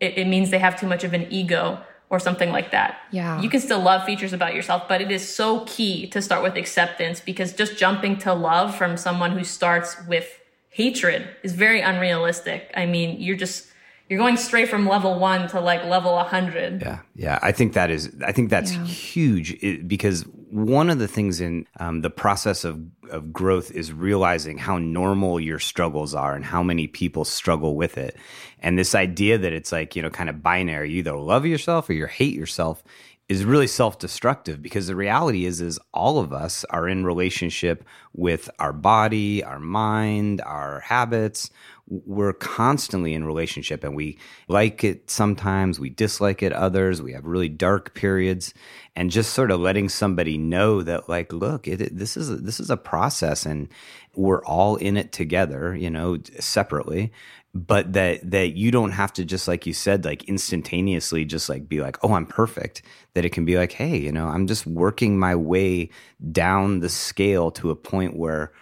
it, 0.00 0.18
it 0.18 0.26
means 0.26 0.50
they 0.50 0.58
have 0.58 0.78
too 0.78 0.86
much 0.86 1.02
of 1.02 1.14
an 1.14 1.32
ego 1.32 1.80
or 2.10 2.18
something 2.18 2.50
like 2.50 2.72
that. 2.72 2.98
Yeah. 3.10 3.40
You 3.40 3.48
can 3.48 3.60
still 3.60 3.80
love 3.80 4.04
features 4.04 4.34
about 4.34 4.54
yourself, 4.54 4.82
but 4.86 5.00
it 5.00 5.10
is 5.10 5.26
so 5.26 5.64
key 5.64 6.08
to 6.08 6.20
start 6.20 6.42
with 6.42 6.56
acceptance 6.56 7.20
because 7.20 7.54
just 7.54 7.78
jumping 7.78 8.18
to 8.18 8.34
love 8.34 8.76
from 8.76 8.98
someone 8.98 9.30
who 9.30 9.44
starts 9.44 9.96
with 10.06 10.38
hatred 10.78 11.28
is 11.42 11.54
very 11.54 11.80
unrealistic. 11.80 12.70
I 12.72 12.86
mean, 12.86 13.20
you're 13.20 13.36
just 13.36 13.66
you're 14.08 14.20
going 14.20 14.36
straight 14.36 14.68
from 14.68 14.88
level 14.88 15.18
one 15.18 15.48
to 15.48 15.60
like 15.60 15.84
level 15.84 16.14
100 16.14 16.80
yeah 16.80 17.00
yeah 17.14 17.38
i 17.42 17.52
think 17.52 17.74
that 17.74 17.90
is 17.90 18.10
i 18.24 18.32
think 18.32 18.48
that's 18.48 18.72
yeah. 18.72 18.84
huge 18.84 19.86
because 19.86 20.22
one 20.50 20.88
of 20.88 20.98
the 20.98 21.08
things 21.08 21.42
in 21.42 21.66
um, 21.78 22.00
the 22.00 22.08
process 22.08 22.64
of, 22.64 22.80
of 23.10 23.34
growth 23.34 23.70
is 23.72 23.92
realizing 23.92 24.56
how 24.56 24.78
normal 24.78 25.38
your 25.38 25.58
struggles 25.58 26.14
are 26.14 26.34
and 26.34 26.42
how 26.42 26.62
many 26.62 26.86
people 26.86 27.26
struggle 27.26 27.76
with 27.76 27.98
it 27.98 28.16
and 28.60 28.78
this 28.78 28.94
idea 28.94 29.36
that 29.36 29.52
it's 29.52 29.72
like 29.72 29.94
you 29.94 30.00
know 30.00 30.08
kind 30.08 30.30
of 30.30 30.42
binary 30.42 30.90
you 30.90 31.00
either 31.00 31.14
love 31.14 31.44
yourself 31.44 31.90
or 31.90 31.92
you 31.92 32.06
hate 32.06 32.34
yourself 32.34 32.82
is 33.28 33.44
really 33.44 33.66
self-destructive 33.66 34.62
because 34.62 34.86
the 34.86 34.96
reality 34.96 35.44
is 35.44 35.60
is 35.60 35.78
all 35.92 36.18
of 36.18 36.32
us 36.32 36.64
are 36.70 36.88
in 36.88 37.04
relationship 37.04 37.84
with 38.14 38.48
our 38.58 38.72
body 38.72 39.44
our 39.44 39.60
mind 39.60 40.40
our 40.40 40.80
habits. 40.80 41.50
We're 41.90 42.34
constantly 42.34 43.14
in 43.14 43.24
relationship 43.24 43.84
and 43.84 43.94
we 43.94 44.18
like 44.48 44.82
it 44.82 45.10
sometimes 45.10 45.78
we 45.78 45.90
dislike 45.90 46.42
it 46.42 46.52
others 46.52 47.02
we 47.02 47.12
have 47.12 47.26
really 47.26 47.48
dark 47.48 47.94
periods. 47.94 48.54
And 48.96 49.10
just 49.10 49.32
sort 49.32 49.50
of 49.50 49.60
letting 49.60 49.88
somebody 49.88 50.38
know 50.38 50.82
that 50.82 51.08
like 51.08 51.32
look 51.32 51.68
it, 51.68 51.96
this 51.96 52.16
is 52.16 52.42
this 52.42 52.58
is 52.58 52.70
a 52.70 52.76
process 52.76 53.46
and 53.46 53.68
we're 54.16 54.44
all 54.44 54.74
in 54.76 54.96
it 54.96 55.12
together 55.12 55.76
you 55.76 55.88
know 55.88 56.18
separately 56.40 57.12
but 57.54 57.92
that 57.94 58.30
that 58.30 58.56
you 58.56 58.70
don't 58.70 58.90
have 58.90 59.12
to 59.12 59.24
just 59.24 59.48
like 59.48 59.66
you 59.66 59.72
said 59.72 60.04
like 60.04 60.24
instantaneously 60.24 61.24
just 61.24 61.48
like 61.48 61.68
be 61.68 61.80
like 61.80 61.96
oh 62.04 62.12
i'm 62.12 62.26
perfect 62.26 62.82
that 63.14 63.24
it 63.24 63.30
can 63.30 63.44
be 63.44 63.56
like 63.56 63.72
hey 63.72 63.96
you 63.96 64.12
know 64.12 64.26
i'm 64.28 64.46
just 64.46 64.66
working 64.66 65.18
my 65.18 65.34
way 65.34 65.88
down 66.30 66.80
the 66.80 66.88
scale 66.88 67.50
to 67.50 67.70
a 67.70 67.76
point 67.76 68.16
where 68.16 68.52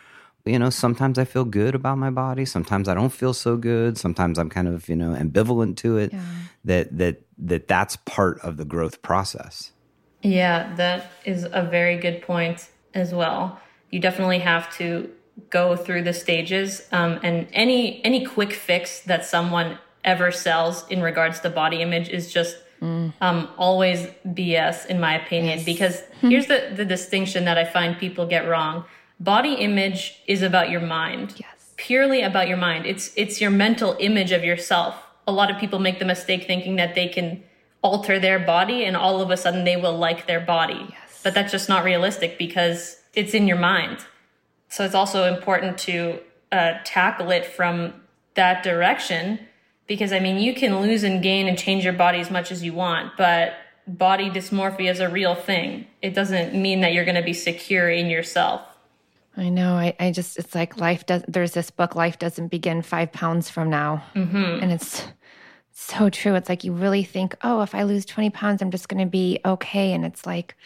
you 0.47 0.61
know, 0.61 0.71
sometimes 0.71 1.19
I 1.19 1.25
feel 1.25 1.45
good 1.45 1.75
about 1.75 1.99
my 1.99 2.11
body. 2.11 2.45
Sometimes 2.45 2.89
I 2.89 2.95
don't 2.95 3.13
feel 3.13 3.35
so 3.35 3.57
good. 3.57 3.99
Sometimes 3.99 4.39
I'm 4.39 4.49
kind 4.49 4.69
of, 4.69 4.89
you 4.89 4.95
know, 4.95 5.11
ambivalent 5.11 5.77
to 5.79 5.99
it. 5.99 6.13
Yeah. 6.13 6.23
That 6.65 6.99
that 6.99 7.23
that 7.39 7.69
that's 7.69 7.97
part 7.97 8.41
of 8.41 8.57
the 8.57 8.65
growth 8.65 9.03
process. 9.03 9.73
Yeah, 10.23 10.75
that 10.77 11.11
is 11.25 11.47
a 11.51 11.63
very 11.63 11.97
good 11.97 12.23
point 12.23 12.69
as 12.95 13.13
well. 13.13 13.61
You 13.91 14.01
definitely 14.01 14.39
have 14.39 14.73
to 14.79 15.11
go 15.51 15.77
through 15.77 16.03
the 16.03 16.13
stages, 16.13 16.87
um, 16.93 17.21
and 17.23 17.47
any 17.53 18.05
any 18.05 18.25
quick 18.25 18.53
fix 18.53 19.01
that 19.01 19.25
someone 19.25 19.79
ever 20.05 20.31
sells 20.31 20.87
in 20.89 21.03
regards 21.03 21.41
to 21.41 21.51
body 21.51 21.83
image 21.83 22.09
is 22.09 22.33
just 22.33 22.57
Mm. 22.83 23.15
Um, 23.23 23.49
always 23.57 24.07
BS, 24.27 24.85
in 24.85 25.01
my 25.01 25.15
opinion, 25.15 25.57
yes. 25.57 25.65
because 25.65 26.03
here's 26.21 26.47
the, 26.47 26.75
the 26.77 26.85
distinction 26.85 27.47
that 27.47 27.57
I 27.57 27.65
find 27.65 27.97
people 27.97 28.27
get 28.27 28.47
wrong 28.47 28.85
body 29.21 29.55
image 29.55 30.21
is 30.27 30.43
about 30.43 30.71
your 30.71 30.81
mind. 30.81 31.35
Yes. 31.39 31.73
Purely 31.77 32.23
about 32.23 32.49
your 32.49 32.57
mind. 32.57 32.87
It's 32.87 33.13
it's 33.17 33.41
your 33.41 33.51
mental 33.51 33.97
image 34.01 34.33
of 34.33 34.45
yourself. 34.45 34.95
A 35.27 35.33
lot 35.33 35.51
of 35.51 35.59
people 35.59 35.79
make 35.79 35.99
the 35.99 36.05
mistake 36.05 36.47
thinking 36.47 36.77
that 36.77 36.95
they 36.95 37.09
can 37.09 37.43
alter 37.83 38.19
their 38.19 38.39
body 38.39 38.85
and 38.85 38.97
all 38.97 39.21
of 39.21 39.31
a 39.31 39.37
sudden 39.37 39.65
they 39.65 39.77
will 39.77 39.97
like 39.97 40.27
their 40.27 40.41
body. 40.41 40.87
Yes. 40.89 41.21
But 41.23 41.35
that's 41.35 41.53
just 41.53 41.69
not 41.69 41.85
realistic 41.85 42.39
because 42.39 43.01
it's 43.15 43.35
in 43.35 43.47
your 43.47 43.59
mind. 43.59 43.99
So 44.69 44.85
it's 44.85 44.95
also 44.95 45.33
important 45.33 45.79
to 45.79 46.21
uh, 46.53 46.75
tackle 46.85 47.31
it 47.31 47.47
from 47.47 47.95
that 48.35 48.63
direction 48.63 49.41
because 49.87 50.13
I 50.13 50.21
mean, 50.21 50.39
you 50.39 50.55
can 50.55 50.81
lose 50.81 51.03
and 51.03 51.23
gain 51.23 51.47
and 51.49 51.59
change 51.59 51.85
your 51.85 51.93
body 51.93 52.21
as 52.21 52.31
much 52.31 52.51
as 52.51 52.63
you 52.63 52.73
want, 52.73 53.13
but 53.17 53.55
body 53.87 54.31
dysmorphia 54.31 54.91
is 54.91 55.01
a 55.01 55.09
real 55.09 55.35
thing. 55.35 55.87
It 56.03 56.15
doesn't 56.15 56.55
mean 56.55 56.81
that 56.81 56.93
you're 56.93 57.05
going 57.05 57.17
to 57.17 57.23
be 57.23 57.33
secure 57.33 57.89
in 57.89 58.09
yourself. 58.09 58.63
I 59.37 59.49
know. 59.49 59.75
I, 59.75 59.95
I 60.01 60.11
just, 60.13 60.39
it's 60.39 60.55
like 60.55 60.79
life 60.79 61.07
does, 61.07 61.23
there's 61.29 61.53
this 61.53 61.71
book, 61.71 61.95
Life 61.95 62.19
Doesn't 62.19 62.49
Begin 62.49 62.83
Five 62.83 63.13
Pounds 63.13 63.51
From 63.51 63.69
Now. 63.69 64.03
Mm-hmm. 64.15 64.63
And 64.63 64.73
it's 64.73 65.07
so 65.73 66.09
true. 66.09 66.35
It's 66.35 66.49
like 66.49 66.65
you 66.65 66.73
really 66.73 67.05
think, 67.05 67.37
oh, 67.43 67.61
if 67.61 67.75
I 67.75 67.83
lose 67.83 68.07
20 68.07 68.31
pounds, 68.31 68.63
I'm 68.63 68.71
just 68.71 68.89
going 68.89 69.05
to 69.05 69.11
be 69.11 69.39
okay. 69.45 69.93
And 69.93 70.07
it's 70.07 70.25
like, 70.25 70.57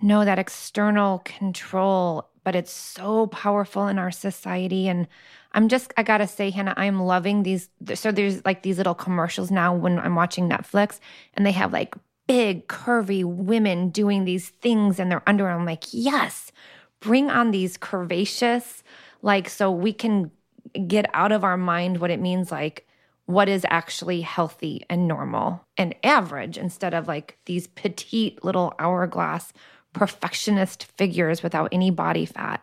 no, 0.00 0.24
that 0.24 0.38
external 0.38 1.18
control, 1.20 2.28
but 2.44 2.54
it's 2.54 2.72
so 2.72 3.26
powerful 3.28 3.88
in 3.88 3.98
our 3.98 4.10
society. 4.10 4.86
And 4.86 5.08
I'm 5.52 5.68
just, 5.68 5.92
I 5.96 6.02
got 6.02 6.18
to 6.18 6.26
say, 6.26 6.50
Hannah, 6.50 6.74
I'm 6.76 7.00
loving 7.00 7.42
these. 7.42 7.68
So 7.94 8.12
there's 8.12 8.44
like 8.44 8.62
these 8.62 8.78
little 8.78 8.94
commercials 8.94 9.50
now 9.50 9.74
when 9.74 9.98
I'm 9.98 10.14
watching 10.14 10.48
Netflix 10.48 11.00
and 11.34 11.44
they 11.44 11.52
have 11.52 11.72
like 11.72 11.94
big, 12.26 12.68
curvy 12.68 13.24
women 13.24 13.90
doing 13.90 14.24
these 14.24 14.50
things 14.50 15.00
and 15.00 15.10
they're 15.10 15.28
under. 15.28 15.48
I'm 15.48 15.66
like, 15.66 15.84
yes 15.92 16.52
bring 17.04 17.30
on 17.30 17.50
these 17.50 17.76
curvaceous, 17.76 18.82
like, 19.20 19.48
so 19.48 19.70
we 19.70 19.92
can 19.92 20.30
get 20.88 21.04
out 21.12 21.32
of 21.32 21.44
our 21.44 21.58
mind 21.58 22.00
what 22.00 22.10
it 22.10 22.18
means, 22.18 22.50
like, 22.50 22.88
what 23.26 23.48
is 23.48 23.64
actually 23.68 24.22
healthy 24.22 24.84
and 24.88 25.06
normal 25.06 25.64
and 25.78 25.94
average 26.02 26.58
instead 26.58 26.92
of 26.92 27.08
like 27.08 27.38
these 27.46 27.66
petite 27.68 28.44
little 28.44 28.74
hourglass 28.78 29.50
perfectionist 29.94 30.84
figures 30.98 31.42
without 31.42 31.68
any 31.72 31.90
body 31.90 32.26
fat. 32.26 32.62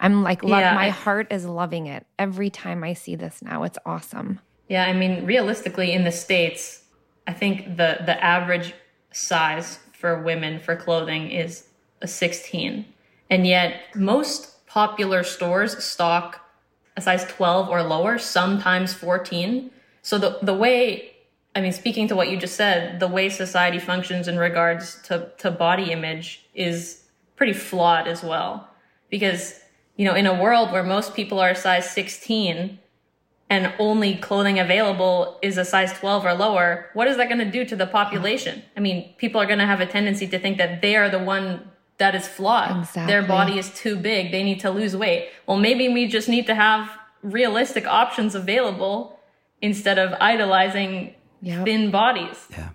I'm 0.00 0.22
like, 0.22 0.42
love, 0.42 0.60
yeah. 0.60 0.74
my 0.74 0.90
heart 0.90 1.26
is 1.30 1.44
loving 1.44 1.86
it 1.86 2.06
every 2.18 2.50
time 2.50 2.84
I 2.84 2.94
see 2.94 3.16
this 3.16 3.42
now. 3.42 3.64
It's 3.64 3.78
awesome. 3.84 4.40
Yeah, 4.68 4.84
I 4.84 4.92
mean, 4.92 5.26
realistically, 5.26 5.92
in 5.92 6.04
the 6.04 6.12
states, 6.12 6.84
I 7.26 7.32
think 7.32 7.76
the 7.76 7.98
the 8.06 8.22
average 8.22 8.74
size 9.12 9.80
for 9.92 10.22
women 10.22 10.60
for 10.60 10.76
clothing 10.76 11.30
is 11.30 11.64
a 12.00 12.06
16. 12.06 12.84
And 13.30 13.46
yet, 13.46 13.82
most 13.94 14.64
popular 14.66 15.24
stores 15.24 15.82
stock 15.82 16.40
a 16.96 17.00
size 17.00 17.24
12 17.24 17.68
or 17.68 17.82
lower, 17.82 18.18
sometimes 18.18 18.92
14. 18.92 19.70
So 20.02 20.18
the, 20.18 20.38
the 20.42 20.54
way, 20.54 21.12
I 21.58 21.60
mean, 21.60 21.72
speaking 21.72 22.06
to 22.06 22.14
what 22.14 22.30
you 22.30 22.36
just 22.36 22.54
said, 22.54 23.00
the 23.00 23.08
way 23.08 23.28
society 23.28 23.80
functions 23.80 24.28
in 24.28 24.38
regards 24.38 25.02
to, 25.02 25.32
to 25.38 25.50
body 25.50 25.90
image 25.90 26.46
is 26.54 27.02
pretty 27.34 27.52
flawed 27.52 28.06
as 28.06 28.22
well. 28.22 28.68
Because, 29.10 29.58
you 29.96 30.04
know, 30.04 30.14
in 30.14 30.26
a 30.26 30.40
world 30.40 30.70
where 30.70 30.84
most 30.84 31.16
people 31.16 31.40
are 31.40 31.56
size 31.56 31.90
16 31.90 32.78
and 33.50 33.74
only 33.80 34.14
clothing 34.14 34.60
available 34.60 35.36
is 35.42 35.58
a 35.58 35.64
size 35.64 35.92
12 35.94 36.26
or 36.26 36.34
lower, 36.34 36.90
what 36.94 37.08
is 37.08 37.16
that 37.16 37.28
going 37.28 37.44
to 37.44 37.50
do 37.50 37.64
to 37.64 37.74
the 37.74 37.88
population? 37.88 38.62
I 38.76 38.80
mean, 38.80 39.12
people 39.18 39.40
are 39.40 39.46
going 39.46 39.58
to 39.58 39.66
have 39.66 39.80
a 39.80 39.86
tendency 39.86 40.28
to 40.28 40.38
think 40.38 40.58
that 40.58 40.80
they 40.80 40.94
are 40.94 41.10
the 41.10 41.18
one 41.18 41.68
that 41.96 42.14
is 42.14 42.28
flawed. 42.28 42.82
Exactly. 42.82 43.12
Their 43.12 43.24
body 43.24 43.58
is 43.58 43.74
too 43.74 43.96
big. 43.96 44.30
They 44.30 44.44
need 44.44 44.60
to 44.60 44.70
lose 44.70 44.96
weight. 44.96 45.30
Well, 45.48 45.58
maybe 45.58 45.88
we 45.88 46.06
just 46.06 46.28
need 46.28 46.46
to 46.46 46.54
have 46.54 46.88
realistic 47.20 47.84
options 47.84 48.36
available 48.36 49.18
instead 49.60 49.98
of 49.98 50.14
idolizing 50.20 51.14
yep. 51.40 51.64
thin 51.64 51.90
bodies. 51.90 52.46
Yeah. 52.50 52.70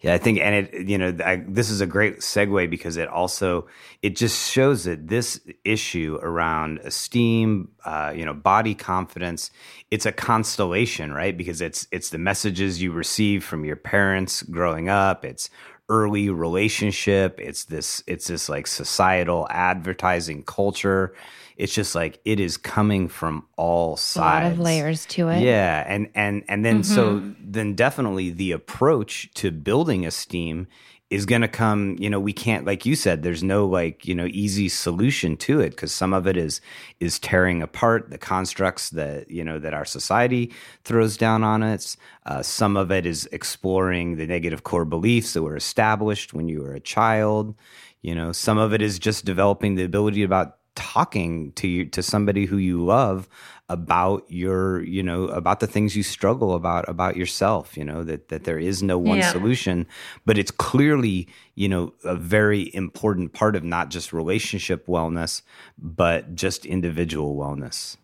Yeah, 0.00 0.14
I 0.14 0.18
think, 0.18 0.38
and 0.38 0.54
it, 0.54 0.88
you 0.88 0.96
know, 0.96 1.16
I, 1.24 1.42
this 1.46 1.70
is 1.70 1.80
a 1.80 1.86
great 1.86 2.18
segue 2.18 2.70
because 2.70 2.96
it 2.96 3.08
also 3.08 3.66
it 4.00 4.14
just 4.14 4.50
shows 4.50 4.84
that 4.84 5.08
this 5.08 5.40
issue 5.64 6.20
around 6.22 6.78
esteem, 6.78 7.70
uh, 7.84 8.12
you 8.14 8.24
know, 8.24 8.34
body 8.34 8.76
confidence, 8.76 9.50
it's 9.90 10.06
a 10.06 10.12
constellation, 10.12 11.12
right? 11.12 11.36
Because 11.36 11.60
it's 11.60 11.88
it's 11.90 12.10
the 12.10 12.18
messages 12.18 12.80
you 12.80 12.92
receive 12.92 13.44
from 13.44 13.64
your 13.64 13.74
parents 13.74 14.42
growing 14.44 14.88
up, 14.88 15.24
it's 15.24 15.50
early 15.88 16.28
relationship 16.28 17.40
it's 17.40 17.64
this 17.64 18.02
it's 18.06 18.26
this 18.26 18.48
like 18.48 18.66
societal 18.66 19.46
advertising 19.50 20.42
culture 20.42 21.14
it's 21.58 21.74
just 21.74 21.94
like 21.94 22.20
it 22.24 22.40
is 22.40 22.56
coming 22.56 23.08
from 23.08 23.44
all 23.56 23.96
sides 23.96 24.46
a 24.46 24.48
lot 24.48 24.52
of 24.52 24.58
layers 24.58 25.04
to 25.06 25.28
it. 25.28 25.42
Yeah 25.42 25.84
and 25.86 26.08
and 26.14 26.44
and 26.48 26.64
then 26.64 26.82
mm-hmm. 26.82 26.94
so 26.94 27.22
then 27.38 27.74
definitely 27.74 28.30
the 28.30 28.52
approach 28.52 29.30
to 29.34 29.50
building 29.50 30.06
esteem 30.06 30.68
is 31.10 31.24
going 31.24 31.40
to 31.40 31.48
come 31.48 31.96
you 31.98 32.10
know 32.10 32.20
we 32.20 32.32
can't 32.32 32.66
like 32.66 32.84
you 32.84 32.94
said 32.94 33.22
there's 33.22 33.42
no 33.42 33.66
like 33.66 34.06
you 34.06 34.14
know 34.14 34.26
easy 34.26 34.68
solution 34.68 35.36
to 35.36 35.60
it 35.60 35.70
because 35.70 35.92
some 35.92 36.12
of 36.12 36.26
it 36.26 36.36
is 36.36 36.60
is 37.00 37.18
tearing 37.18 37.62
apart 37.62 38.10
the 38.10 38.18
constructs 38.18 38.90
that 38.90 39.30
you 39.30 39.42
know 39.42 39.58
that 39.58 39.72
our 39.72 39.84
society 39.86 40.52
throws 40.84 41.16
down 41.16 41.42
on 41.42 41.62
us. 41.62 41.96
Uh, 42.26 42.42
some 42.42 42.76
of 42.76 42.92
it 42.92 43.06
is 43.06 43.26
exploring 43.32 44.16
the 44.16 44.26
negative 44.26 44.64
core 44.64 44.84
beliefs 44.84 45.32
that 45.32 45.42
were 45.42 45.56
established 45.56 46.34
when 46.34 46.46
you 46.48 46.60
were 46.60 46.74
a 46.74 46.80
child. 46.80 47.54
You 48.02 48.14
know 48.14 48.32
some 48.32 48.58
of 48.58 48.74
it 48.74 48.82
is 48.82 48.98
just 48.98 49.24
developing 49.24 49.76
the 49.76 49.84
ability 49.84 50.22
about 50.22 50.57
talking 50.78 51.50
to 51.54 51.66
you 51.66 51.84
to 51.84 52.04
somebody 52.04 52.44
who 52.44 52.56
you 52.56 52.84
love 52.84 53.28
about 53.68 54.24
your 54.28 54.80
you 54.84 55.02
know 55.02 55.24
about 55.24 55.58
the 55.58 55.66
things 55.66 55.96
you 55.96 56.04
struggle 56.04 56.54
about 56.54 56.88
about 56.88 57.16
yourself 57.16 57.76
you 57.76 57.84
know 57.84 58.04
that 58.04 58.28
that 58.28 58.44
there 58.44 58.60
is 58.60 58.80
no 58.80 58.96
one 58.96 59.18
yeah. 59.18 59.32
solution. 59.32 59.88
But 60.24 60.38
it's 60.38 60.52
clearly 60.52 61.26
you 61.56 61.68
know 61.68 61.92
a 62.04 62.14
very 62.14 62.72
important 62.74 63.32
part 63.32 63.56
of 63.56 63.64
not 63.64 63.90
just 63.90 64.12
relationship 64.12 64.86
wellness 64.86 65.42
but 65.76 66.36
just 66.36 66.64
individual 66.64 67.34
wellness. 67.34 67.96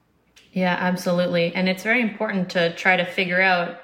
Yeah 0.52 0.76
absolutely. 0.78 1.54
And 1.54 1.68
it's 1.68 1.84
very 1.84 2.02
important 2.02 2.50
to 2.50 2.74
try 2.74 2.96
to 2.96 3.04
figure 3.04 3.40
out 3.40 3.80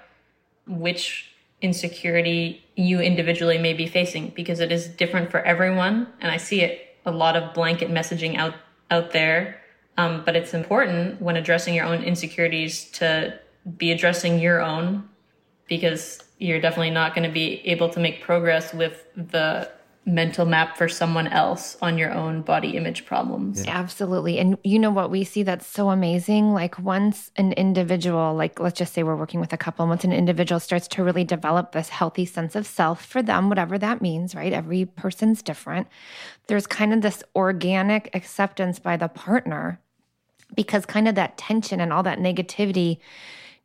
which 0.66 1.30
insecurity 1.62 2.64
you 2.74 2.98
individually 3.00 3.58
may 3.58 3.72
be 3.72 3.86
facing 3.86 4.30
because 4.30 4.58
it 4.58 4.72
is 4.72 4.88
different 4.88 5.30
for 5.30 5.40
everyone. 5.42 6.08
And 6.20 6.32
i 6.32 6.38
see 6.38 6.62
it 6.62 6.88
a 7.06 7.10
lot 7.10 7.36
of 7.36 7.54
blanket 7.54 7.88
messaging 7.90 8.36
out 8.36 8.54
out 8.90 9.12
there 9.12 9.60
Um, 9.96 10.22
but 10.24 10.34
it's 10.34 10.54
important 10.54 11.20
when 11.20 11.36
addressing 11.36 11.74
your 11.74 11.84
own 11.84 12.02
insecurities 12.02 12.90
to 12.92 13.38
be 13.76 13.92
addressing 13.92 14.38
your 14.38 14.60
own 14.62 15.08
because 15.68 16.22
you're 16.38 16.60
definitely 16.60 16.90
not 16.90 17.14
going 17.14 17.28
to 17.28 17.32
be 17.32 17.60
able 17.66 17.90
to 17.90 18.00
make 18.00 18.22
progress 18.22 18.72
with 18.72 19.04
the 19.14 19.70
mental 20.06 20.46
map 20.46 20.78
for 20.78 20.88
someone 20.88 21.26
else 21.26 21.76
on 21.82 21.98
your 21.98 22.10
own 22.10 22.40
body 22.40 22.76
image 22.76 23.04
problems. 23.04 23.64
Yeah. 23.64 23.78
Absolutely. 23.78 24.38
And 24.38 24.56
you 24.64 24.78
know 24.78 24.90
what 24.90 25.10
we 25.10 25.24
see 25.24 25.42
that's 25.42 25.66
so 25.66 25.90
amazing? 25.90 26.52
Like 26.52 26.78
once 26.78 27.30
an 27.36 27.52
individual, 27.52 28.34
like 28.34 28.58
let's 28.58 28.78
just 28.78 28.94
say 28.94 29.02
we're 29.02 29.16
working 29.16 29.40
with 29.40 29.52
a 29.52 29.58
couple, 29.58 29.84
and 29.84 29.90
once 29.90 30.04
an 30.04 30.12
individual 30.12 30.58
starts 30.58 30.88
to 30.88 31.04
really 31.04 31.24
develop 31.24 31.72
this 31.72 31.90
healthy 31.90 32.24
sense 32.24 32.56
of 32.56 32.66
self 32.66 33.04
for 33.04 33.22
them, 33.22 33.48
whatever 33.48 33.78
that 33.78 34.00
means, 34.00 34.34
right? 34.34 34.52
Every 34.52 34.86
person's 34.86 35.42
different. 35.42 35.86
There's 36.46 36.66
kind 36.66 36.94
of 36.94 37.02
this 37.02 37.22
organic 37.36 38.10
acceptance 38.14 38.78
by 38.78 38.96
the 38.96 39.08
partner 39.08 39.80
because 40.56 40.86
kind 40.86 41.08
of 41.08 41.14
that 41.14 41.36
tension 41.36 41.80
and 41.80 41.92
all 41.92 42.02
that 42.02 42.18
negativity 42.18 42.98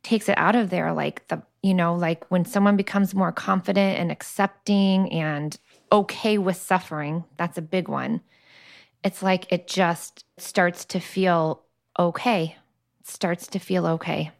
takes 0.02 0.28
it 0.28 0.38
out 0.38 0.54
of 0.54 0.70
there 0.70 0.92
like 0.92 1.26
the 1.26 1.42
you 1.64 1.74
know 1.74 1.96
like 1.96 2.24
when 2.30 2.44
someone 2.44 2.76
becomes 2.76 3.12
more 3.12 3.32
confident 3.32 3.98
and 3.98 4.12
accepting 4.12 5.10
and 5.10 5.58
okay 5.96 6.38
with 6.38 6.56
suffering 6.56 7.24
that's 7.36 7.58
a 7.58 7.62
big 7.62 7.88
one. 7.88 8.20
It's 9.04 9.22
like 9.22 9.52
it 9.52 9.66
just 9.66 10.24
starts 10.38 10.84
to 10.86 11.00
feel 11.00 11.62
okay. 11.98 12.56
It 13.00 13.06
starts 13.06 13.46
to 13.48 13.58
feel 13.58 13.86
okay. 13.86 14.30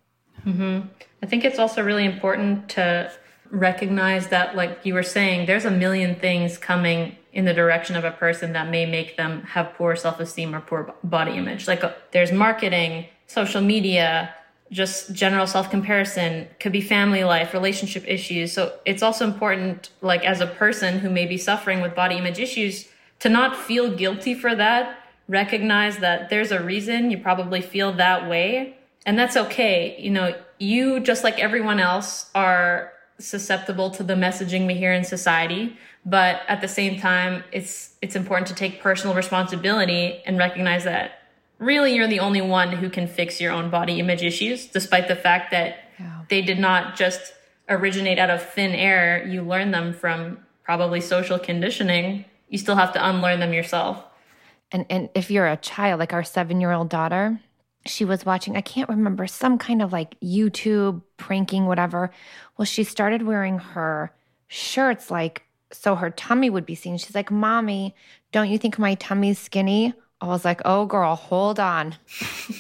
Mm-hmm. 0.45 0.87
i 1.23 1.27
think 1.27 1.45
it's 1.45 1.59
also 1.59 1.83
really 1.83 2.05
important 2.05 2.69
to 2.69 3.11
recognize 3.51 4.29
that 4.29 4.55
like 4.55 4.79
you 4.85 4.95
were 4.95 5.03
saying 5.03 5.47
there's 5.47 5.65
a 5.65 5.71
million 5.71 6.15
things 6.15 6.57
coming 6.59 7.17
in 7.37 7.45
the 7.45 7.53
direction 7.53 7.97
of 7.97 8.05
a 8.05 8.11
person 8.11 8.55
that 8.55 8.71
may 8.71 8.87
make 8.87 9.19
them 9.19 9.43
have 9.43 9.75
poor 9.75 9.95
self-esteem 9.95 10.55
or 10.55 10.61
poor 10.61 10.95
body 11.05 11.33
image. 11.33 11.69
Like 11.69 11.85
uh, 11.85 11.93
there's 12.13 12.33
marketing 12.33 13.07
social 13.27 13.61
media 13.61 14.35
just 14.71 15.13
general 15.13 15.47
self 15.47 15.71
comparison 15.71 16.49
could 16.59 16.73
be 16.73 16.81
family 16.81 17.25
life 17.25 17.53
relationship 17.53 18.05
issues. 18.07 18.53
So 18.53 18.79
it's 18.85 19.03
also 19.03 19.25
important 19.25 19.91
like 20.01 20.25
as 20.25 20.41
a 20.41 20.47
person 20.47 20.99
who 20.99 21.11
may 21.11 21.27
be 21.27 21.39
suffering 21.39 21.81
with 21.81 21.95
body 21.95 22.17
image 22.17 22.39
issues 22.39 22.89
to 23.21 23.29
not 23.29 23.57
feel 23.57 23.95
guilty 23.95 24.35
for 24.35 24.55
that. 24.55 24.99
Recognize 25.29 25.99
that 25.99 26.31
there's 26.31 26.53
a 26.53 26.63
reason. 26.63 27.11
You 27.11 27.19
probably 27.19 27.61
feel 27.61 27.93
that 27.95 28.29
way. 28.29 28.77
And 29.05 29.19
that's 29.19 29.37
okay. 29.37 29.97
You 30.01 30.11
know 30.11 30.35
you 30.59 31.01
just 31.01 31.23
like 31.23 31.39
everyone 31.39 31.79
else 31.79 32.31
are 32.35 32.93
susceptible 33.19 33.91
to 33.91 34.03
the 34.03 34.15
messaging 34.15 34.67
we 34.67 34.75
hear 34.75 34.93
in 34.93 35.05
society. 35.05 35.77
But 36.05 36.43
at 36.49 36.61
the 36.61 36.69
same 36.69 36.99
time 36.99 37.45
it's 37.53 37.95
it's 38.03 38.17
important 38.17 38.49
to 38.49 38.55
take 38.55 38.81
personal 38.83 39.15
responsibility 39.15 40.23
and 40.27 40.39
recognize 40.39 40.85
that 40.85 41.16
really 41.59 41.95
you're 41.95 42.09
the 42.09 42.21
only 42.21 42.41
one 42.41 42.73
who 42.73 42.91
can 42.91 43.07
fix 43.07 43.41
your 43.41 43.53
own 43.53 43.71
body 43.71 43.99
image 43.99 44.23
issues, 44.23 44.67
despite 44.67 45.09
the 45.09 45.17
fact 45.17 45.51
that 45.51 45.77
yeah. 45.99 46.23
they 46.29 46.43
did 46.43 46.59
not 46.59 46.97
just 46.97 47.33
originate 47.69 48.19
out 48.19 48.31
of 48.31 48.43
thin 48.43 48.73
air. 48.73 49.27
You 49.27 49.43
learn 49.43 49.71
them 49.71 49.93
from 49.93 50.39
probably 50.63 51.01
social 51.01 51.39
conditioning. 51.39 52.25
You 52.49 52.59
still 52.59 52.77
have 52.77 52.93
to 52.93 53.09
unlearn 53.09 53.41
them 53.41 53.53
yourself. 53.53 54.03
And 54.73 54.87
and 54.91 55.09
if 55.15 55.31
you're 55.31 55.47
a 55.47 55.57
child, 55.57 56.01
like 56.01 56.13
our 56.13 56.25
seven 56.25 56.61
year 56.61 56.73
old 56.73 56.89
daughter, 56.89 57.41
she 57.87 58.05
was 58.05 58.27
watching, 58.27 58.57
I 58.57 58.61
can't 58.61 58.89
remember, 58.89 59.27
some 59.27 59.59
kind 59.59 59.81
of 59.81 59.93
like 59.93 60.19
YouTube 60.21 61.03
pranking, 61.17 61.67
whatever. 61.67 62.11
Well, 62.57 62.67
she 62.67 62.85
started 62.85 63.23
wearing 63.23 63.59
her 63.59 64.13
shirts 64.49 65.11
like 65.11 65.43
so 65.73 65.95
her 65.97 66.11
tummy 66.11 66.51
would 66.51 66.67
be 66.67 66.75
seen. 66.75 66.97
She's 66.97 67.15
like, 67.15 67.31
Mommy, 67.31 67.95
don't 68.33 68.49
you 68.49 68.59
think 68.59 68.79
my 68.79 68.95
tummy's 68.95 69.39
skinny? 69.39 69.95
I 70.21 70.29
was 70.29 70.47
like, 70.47 70.63
oh, 70.65 70.87
girl, 70.87 71.15
hold 71.15 71.61
on. 71.61 71.95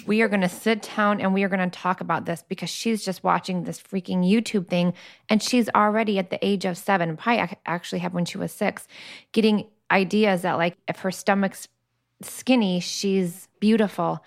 we 0.06 0.20
are 0.20 0.28
going 0.28 0.42
to 0.42 0.48
sit 0.48 0.90
down 0.94 1.20
and 1.20 1.32
we 1.32 1.42
are 1.42 1.48
going 1.48 1.70
to 1.70 1.78
talk 1.78 2.02
about 2.02 2.26
this 2.26 2.44
because 2.46 2.68
she's 2.68 3.02
just 3.02 3.24
watching 3.24 3.64
this 3.64 3.80
freaking 3.80 4.30
YouTube 4.30 4.68
thing. 4.68 4.92
And 5.30 5.42
she's 5.42 5.68
already 5.74 6.18
at 6.18 6.28
the 6.28 6.44
age 6.46 6.66
of 6.66 6.76
seven, 6.76 7.16
probably 7.16 7.56
actually 7.64 8.00
had 8.00 8.12
when 8.12 8.26
she 8.26 8.36
was 8.36 8.52
six, 8.52 8.86
getting 9.32 9.66
ideas 9.90 10.42
that, 10.42 10.54
like, 10.54 10.76
if 10.86 11.00
her 11.00 11.10
stomach's 11.10 11.68
skinny, 12.20 12.80
she's 12.80 13.48
beautiful. 13.58 14.22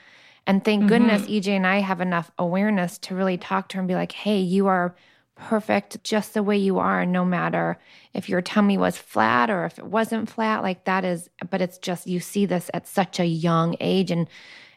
And 0.47 0.65
thank 0.65 0.81
mm-hmm. 0.81 0.89
goodness 0.89 1.21
EJ 1.23 1.49
and 1.49 1.67
I 1.67 1.81
have 1.81 2.01
enough 2.01 2.31
awareness 2.39 2.97
to 2.99 3.15
really 3.15 3.37
talk 3.37 3.69
to 3.69 3.77
her 3.77 3.81
and 3.81 3.87
be 3.87 3.93
like, 3.93 4.11
hey, 4.11 4.39
you 4.39 4.65
are 4.65 4.95
perfect 5.39 6.04
just 6.04 6.34
the 6.34 6.43
way 6.43 6.58
you 6.58 6.80
are, 6.80 7.06
no 7.06 7.25
matter 7.25 7.80
if 8.13 8.30
your 8.30 8.41
tummy 8.41 8.78
was 8.78 8.97
flat 8.97 9.49
or 9.49 9.65
if 9.65 9.80
it 9.80 9.86
wasn't 9.86 10.30
flat. 10.30 10.62
Like 10.62 10.86
that 10.86 11.06
is, 11.06 11.30
but 11.49 11.62
it's 11.62 11.78
just 11.78 12.08
you 12.08 12.19
see 12.19 12.45
this 12.45 12.69
at 12.73 12.88
such 12.88 13.19
a 13.19 13.25
young 13.25 13.75
age. 13.80 14.12
And 14.12 14.28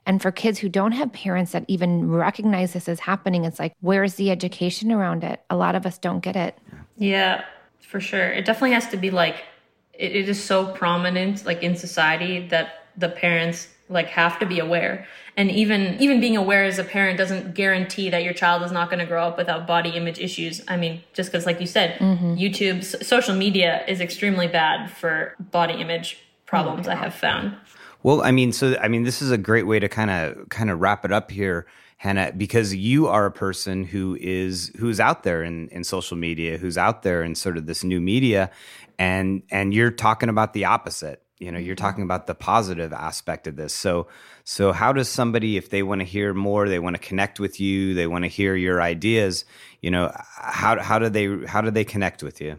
and 0.04 0.20
for 0.20 0.32
kids 0.32 0.58
who 0.58 0.68
don't 0.68 0.92
have 0.92 1.12
parents 1.12 1.52
that 1.52 1.64
even 1.68 2.10
recognize 2.10 2.72
this 2.72 2.88
as 2.88 3.00
happening, 3.00 3.44
it's 3.44 3.58
like, 3.58 3.72
where's 3.80 4.14
the 4.14 4.30
education 4.30 4.90
around 4.90 5.22
it? 5.22 5.40
A 5.48 5.56
lot 5.56 5.74
of 5.74 5.86
us 5.86 5.96
don't 5.98 6.20
get 6.20 6.34
it. 6.34 6.58
Yeah, 6.96 7.44
for 7.80 8.00
sure. 8.00 8.28
It 8.28 8.44
definitely 8.44 8.72
has 8.72 8.88
to 8.88 8.96
be 8.96 9.10
like, 9.10 9.44
it, 9.92 10.16
it 10.16 10.28
is 10.28 10.42
so 10.42 10.72
prominent, 10.72 11.46
like 11.46 11.62
in 11.62 11.76
society, 11.76 12.48
that 12.48 12.86
the 12.96 13.08
parents 13.08 13.68
like 13.92 14.08
have 14.08 14.38
to 14.40 14.46
be 14.46 14.58
aware. 14.58 15.06
And 15.36 15.50
even 15.50 15.96
even 16.00 16.20
being 16.20 16.36
aware 16.36 16.64
as 16.64 16.78
a 16.78 16.84
parent 16.84 17.18
doesn't 17.18 17.54
guarantee 17.54 18.10
that 18.10 18.24
your 18.24 18.34
child 18.34 18.62
is 18.62 18.72
not 18.72 18.90
going 18.90 18.98
to 18.98 19.06
grow 19.06 19.24
up 19.24 19.38
without 19.38 19.66
body 19.66 19.90
image 19.90 20.18
issues. 20.18 20.60
I 20.68 20.76
mean 20.76 21.02
just 21.12 21.30
because 21.30 21.46
like 21.46 21.60
you 21.60 21.66
said 21.66 21.98
mm-hmm. 21.98 22.34
youtube 22.34 22.84
social 23.04 23.34
media 23.34 23.84
is 23.86 24.00
extremely 24.00 24.46
bad 24.46 24.90
for 24.90 25.34
body 25.38 25.74
image 25.74 26.18
problems 26.46 26.88
oh 26.88 26.92
i 26.92 26.94
have 26.94 27.14
found. 27.14 27.54
Well 28.02 28.22
i 28.22 28.30
mean 28.30 28.52
so 28.52 28.76
i 28.80 28.88
mean 28.88 29.04
this 29.04 29.22
is 29.22 29.30
a 29.30 29.38
great 29.38 29.66
way 29.66 29.78
to 29.78 29.88
kind 29.88 30.10
of 30.10 30.48
kind 30.48 30.70
of 30.70 30.80
wrap 30.80 31.04
it 31.04 31.12
up 31.12 31.30
here 31.30 31.66
Hannah, 32.02 32.32
because 32.36 32.74
you 32.74 33.06
are 33.06 33.26
a 33.26 33.30
person 33.30 33.84
who 33.84 34.18
is 34.20 34.72
who's 34.76 34.98
out 34.98 35.22
there 35.22 35.44
in, 35.44 35.68
in 35.68 35.84
social 35.84 36.16
media, 36.16 36.58
who's 36.58 36.76
out 36.76 37.04
there 37.04 37.22
in 37.22 37.36
sort 37.36 37.56
of 37.56 37.66
this 37.66 37.84
new 37.84 38.00
media, 38.00 38.50
and 38.98 39.44
and 39.52 39.72
you're 39.72 39.92
talking 39.92 40.28
about 40.28 40.52
the 40.52 40.64
opposite 40.64 41.21
you 41.42 41.50
know 41.50 41.58
you're 41.58 41.74
talking 41.74 42.04
about 42.04 42.26
the 42.26 42.34
positive 42.34 42.92
aspect 42.92 43.46
of 43.46 43.56
this 43.56 43.74
so 43.74 44.06
so 44.44 44.72
how 44.72 44.92
does 44.92 45.08
somebody 45.08 45.56
if 45.56 45.70
they 45.70 45.82
want 45.82 46.00
to 46.00 46.04
hear 46.04 46.32
more 46.32 46.68
they 46.68 46.78
want 46.78 46.94
to 46.94 47.02
connect 47.02 47.40
with 47.40 47.60
you 47.60 47.94
they 47.94 48.06
want 48.06 48.24
to 48.24 48.28
hear 48.28 48.54
your 48.54 48.80
ideas 48.80 49.44
you 49.80 49.90
know 49.90 50.12
how 50.36 50.80
how 50.80 50.98
do 50.98 51.08
they 51.08 51.44
how 51.46 51.60
do 51.60 51.70
they 51.70 51.84
connect 51.84 52.22
with 52.22 52.40
you 52.40 52.58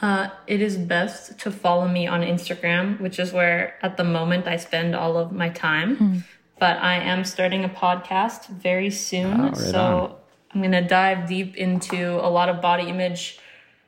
uh, 0.00 0.28
it 0.46 0.60
is 0.60 0.76
best 0.76 1.38
to 1.38 1.52
follow 1.52 1.86
me 1.86 2.06
on 2.08 2.20
Instagram, 2.20 3.00
which 3.00 3.20
is 3.20 3.32
where 3.32 3.78
at 3.80 3.96
the 3.96 4.02
moment 4.02 4.48
I 4.48 4.56
spend 4.56 4.94
all 4.94 5.16
of 5.16 5.30
my 5.30 5.50
time. 5.50 5.96
Mm. 5.96 6.22
But 6.58 6.78
I 6.78 6.96
am 6.96 7.24
starting 7.24 7.64
a 7.64 7.68
podcast 7.68 8.48
very 8.48 8.90
soon. 8.90 9.40
Oh, 9.40 9.44
right 9.44 9.56
so 9.56 9.80
on. 9.80 10.14
I'm 10.50 10.60
going 10.60 10.72
to 10.72 10.86
dive 10.86 11.28
deep 11.28 11.56
into 11.56 12.14
a 12.14 12.28
lot 12.28 12.48
of 12.48 12.60
body 12.60 12.88
image 12.88 13.38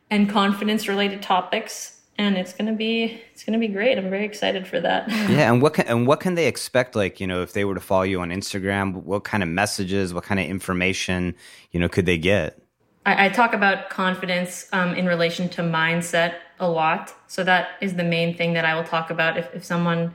and 0.08 0.30
confidence 0.30 0.86
related 0.86 1.22
topics 1.22 1.95
and 2.18 2.36
it's 2.36 2.52
gonna 2.52 2.72
be 2.72 3.20
it's 3.32 3.44
gonna 3.44 3.58
be 3.58 3.68
great. 3.68 3.98
I'm 3.98 4.10
very 4.10 4.24
excited 4.24 4.66
for 4.66 4.80
that. 4.80 5.08
Yeah, 5.28 5.52
and 5.52 5.60
what 5.60 5.74
can 5.74 5.86
and 5.86 6.06
what 6.06 6.20
can 6.20 6.34
they 6.34 6.46
expect? 6.46 6.96
Like, 6.96 7.20
you 7.20 7.26
know, 7.26 7.42
if 7.42 7.52
they 7.52 7.64
were 7.64 7.74
to 7.74 7.80
follow 7.80 8.02
you 8.02 8.20
on 8.20 8.30
Instagram, 8.30 9.02
what 9.04 9.24
kind 9.24 9.42
of 9.42 9.48
messages, 9.48 10.14
what 10.14 10.24
kind 10.24 10.40
of 10.40 10.46
information, 10.46 11.34
you 11.72 11.80
know, 11.80 11.88
could 11.88 12.06
they 12.06 12.18
get? 12.18 12.58
I, 13.04 13.26
I 13.26 13.28
talk 13.28 13.52
about 13.52 13.90
confidence 13.90 14.68
um, 14.72 14.94
in 14.94 15.06
relation 15.06 15.48
to 15.50 15.62
mindset 15.62 16.34
a 16.58 16.68
lot. 16.68 17.14
So 17.26 17.44
that 17.44 17.70
is 17.80 17.94
the 17.94 18.04
main 18.04 18.36
thing 18.36 18.54
that 18.54 18.64
I 18.64 18.74
will 18.74 18.84
talk 18.84 19.10
about. 19.10 19.36
If 19.36 19.54
if 19.54 19.64
someone 19.64 20.14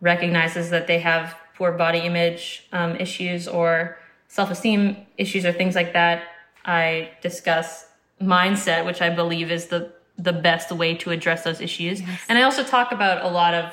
recognizes 0.00 0.70
that 0.70 0.86
they 0.86 0.98
have 1.00 1.34
poor 1.56 1.72
body 1.72 2.00
image 2.00 2.66
um, 2.72 2.96
issues 2.96 3.48
or 3.48 3.98
self 4.28 4.50
esteem 4.50 4.96
issues 5.16 5.44
or 5.44 5.52
things 5.52 5.74
like 5.74 5.92
that, 5.94 6.24
I 6.64 7.10
discuss 7.22 7.86
mindset, 8.20 8.84
which 8.84 9.00
I 9.00 9.10
believe 9.10 9.50
is 9.50 9.66
the 9.66 9.92
the 10.18 10.32
best 10.32 10.72
way 10.72 10.94
to 10.96 11.10
address 11.10 11.44
those 11.44 11.60
issues. 11.60 12.00
Yes. 12.00 12.20
And 12.28 12.38
I 12.38 12.42
also 12.42 12.64
talk 12.64 12.92
about 12.92 13.24
a 13.24 13.28
lot 13.28 13.54
of 13.54 13.72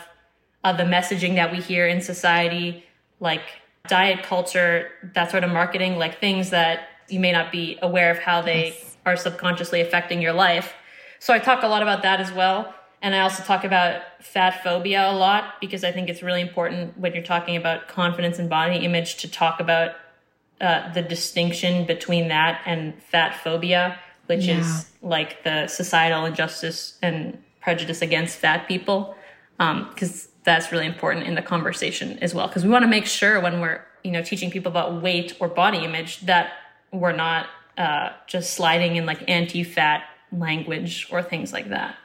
uh, 0.63 0.73
the 0.73 0.83
messaging 0.83 1.35
that 1.35 1.51
we 1.51 1.59
hear 1.59 1.87
in 1.87 2.01
society, 2.01 2.83
like 3.19 3.41
diet 3.87 4.23
culture, 4.23 4.89
that 5.13 5.31
sort 5.31 5.43
of 5.43 5.51
marketing, 5.51 5.97
like 5.97 6.19
things 6.19 6.51
that 6.51 6.87
you 7.09 7.19
may 7.19 7.31
not 7.31 7.51
be 7.51 7.77
aware 7.81 8.11
of 8.11 8.19
how 8.19 8.41
they 8.41 8.67
yes. 8.67 8.97
are 9.05 9.17
subconsciously 9.17 9.81
affecting 9.81 10.21
your 10.21 10.33
life. 10.33 10.73
So 11.19 11.33
I 11.33 11.39
talk 11.39 11.63
a 11.63 11.67
lot 11.67 11.81
about 11.81 12.03
that 12.03 12.19
as 12.19 12.31
well. 12.31 12.73
And 13.01 13.13
I 13.13 13.19
also 13.19 13.43
talk 13.43 13.63
about 13.63 14.01
fat 14.21 14.63
phobia 14.63 15.09
a 15.09 15.13
lot 15.13 15.55
because 15.61 15.83
I 15.83 15.91
think 15.91 16.09
it's 16.09 16.23
really 16.23 16.41
important 16.41 16.97
when 16.97 17.13
you're 17.13 17.23
talking 17.23 17.55
about 17.55 17.87
confidence 17.87 18.39
and 18.39 18.49
body 18.49 18.77
image 18.77 19.17
to 19.17 19.29
talk 19.29 19.59
about 19.59 19.91
uh, 20.61 20.91
the 20.93 21.01
distinction 21.01 21.85
between 21.85 22.29
that 22.29 22.61
and 22.65 22.99
fat 23.03 23.35
phobia 23.43 23.99
which 24.27 24.45
yeah. 24.45 24.59
is 24.59 24.89
like 25.01 25.43
the 25.43 25.67
societal 25.67 26.25
injustice 26.25 26.97
and 27.01 27.41
prejudice 27.61 28.01
against 28.01 28.37
fat 28.37 28.67
people, 28.67 29.15
because 29.57 30.25
um, 30.25 30.31
that's 30.43 30.71
really 30.71 30.85
important 30.85 31.25
in 31.25 31.35
the 31.35 31.41
conversation 31.41 32.19
as 32.19 32.33
well. 32.33 32.47
Because 32.47 32.63
we 32.63 32.69
want 32.69 32.83
to 32.83 32.89
make 32.89 33.05
sure 33.05 33.39
when 33.39 33.61
we're 33.61 33.81
you 34.03 34.11
know 34.11 34.21
teaching 34.21 34.51
people 34.51 34.71
about 34.71 35.01
weight 35.01 35.35
or 35.39 35.47
body 35.47 35.79
image 35.79 36.21
that 36.21 36.53
we're 36.91 37.11
not 37.11 37.47
uh, 37.77 38.09
just 38.27 38.53
sliding 38.53 38.95
in 38.95 39.05
like 39.05 39.27
anti-fat 39.29 40.03
language 40.31 41.07
or 41.11 41.21
things 41.21 41.51
like 41.51 41.69
that. 41.69 41.95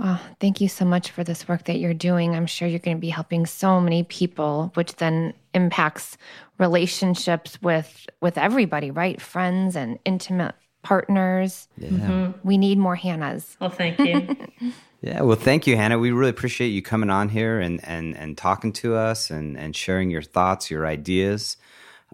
Oh, 0.00 0.20
thank 0.38 0.60
you 0.60 0.68
so 0.68 0.84
much 0.84 1.10
for 1.10 1.24
this 1.24 1.48
work 1.48 1.64
that 1.64 1.78
you're 1.78 1.92
doing. 1.92 2.36
I'm 2.36 2.46
sure 2.46 2.68
you're 2.68 2.78
going 2.78 2.96
to 2.96 3.00
be 3.00 3.08
helping 3.08 3.46
so 3.46 3.80
many 3.80 4.04
people, 4.04 4.70
which 4.74 4.94
then 4.96 5.34
impacts 5.54 6.16
relationships 6.58 7.60
with 7.60 8.06
with 8.20 8.38
everybody, 8.38 8.92
right? 8.92 9.20
Friends 9.20 9.74
and 9.74 9.98
intimate 10.04 10.54
partners. 10.82 11.68
Yeah. 11.76 11.88
Mm-hmm. 11.90 12.48
We 12.48 12.58
need 12.58 12.78
more 12.78 12.96
Hannahs. 12.96 13.56
Well, 13.60 13.70
thank 13.70 13.98
you. 13.98 14.36
yeah, 15.00 15.22
well, 15.22 15.36
thank 15.36 15.66
you, 15.66 15.76
Hannah. 15.76 15.98
We 15.98 16.10
really 16.10 16.30
appreciate 16.30 16.68
you 16.68 16.82
coming 16.82 17.10
on 17.10 17.28
here 17.28 17.60
and 17.60 17.80
and 17.84 18.16
and 18.16 18.36
talking 18.36 18.72
to 18.74 18.94
us 18.94 19.30
and 19.30 19.58
and 19.58 19.74
sharing 19.74 20.10
your 20.10 20.22
thoughts, 20.22 20.70
your 20.70 20.86
ideas 20.86 21.56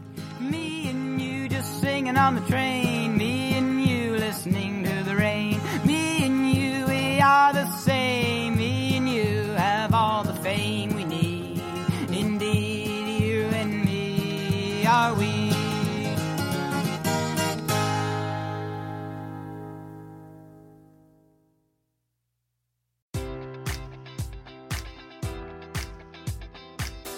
singing 0.50 0.79
on 2.20 2.35
the 2.35 2.40
train. 2.42 3.16
Me 3.16 3.54
and 3.54 3.83
you 3.83 4.16
listening 4.16 4.85
to 4.85 5.02
the 5.04 5.16
rain. 5.16 5.59
Me 5.87 6.24
and 6.26 6.54
you, 6.54 6.85
we 6.87 7.20
are 7.20 7.52
the 7.52 7.66
same. 7.78 8.19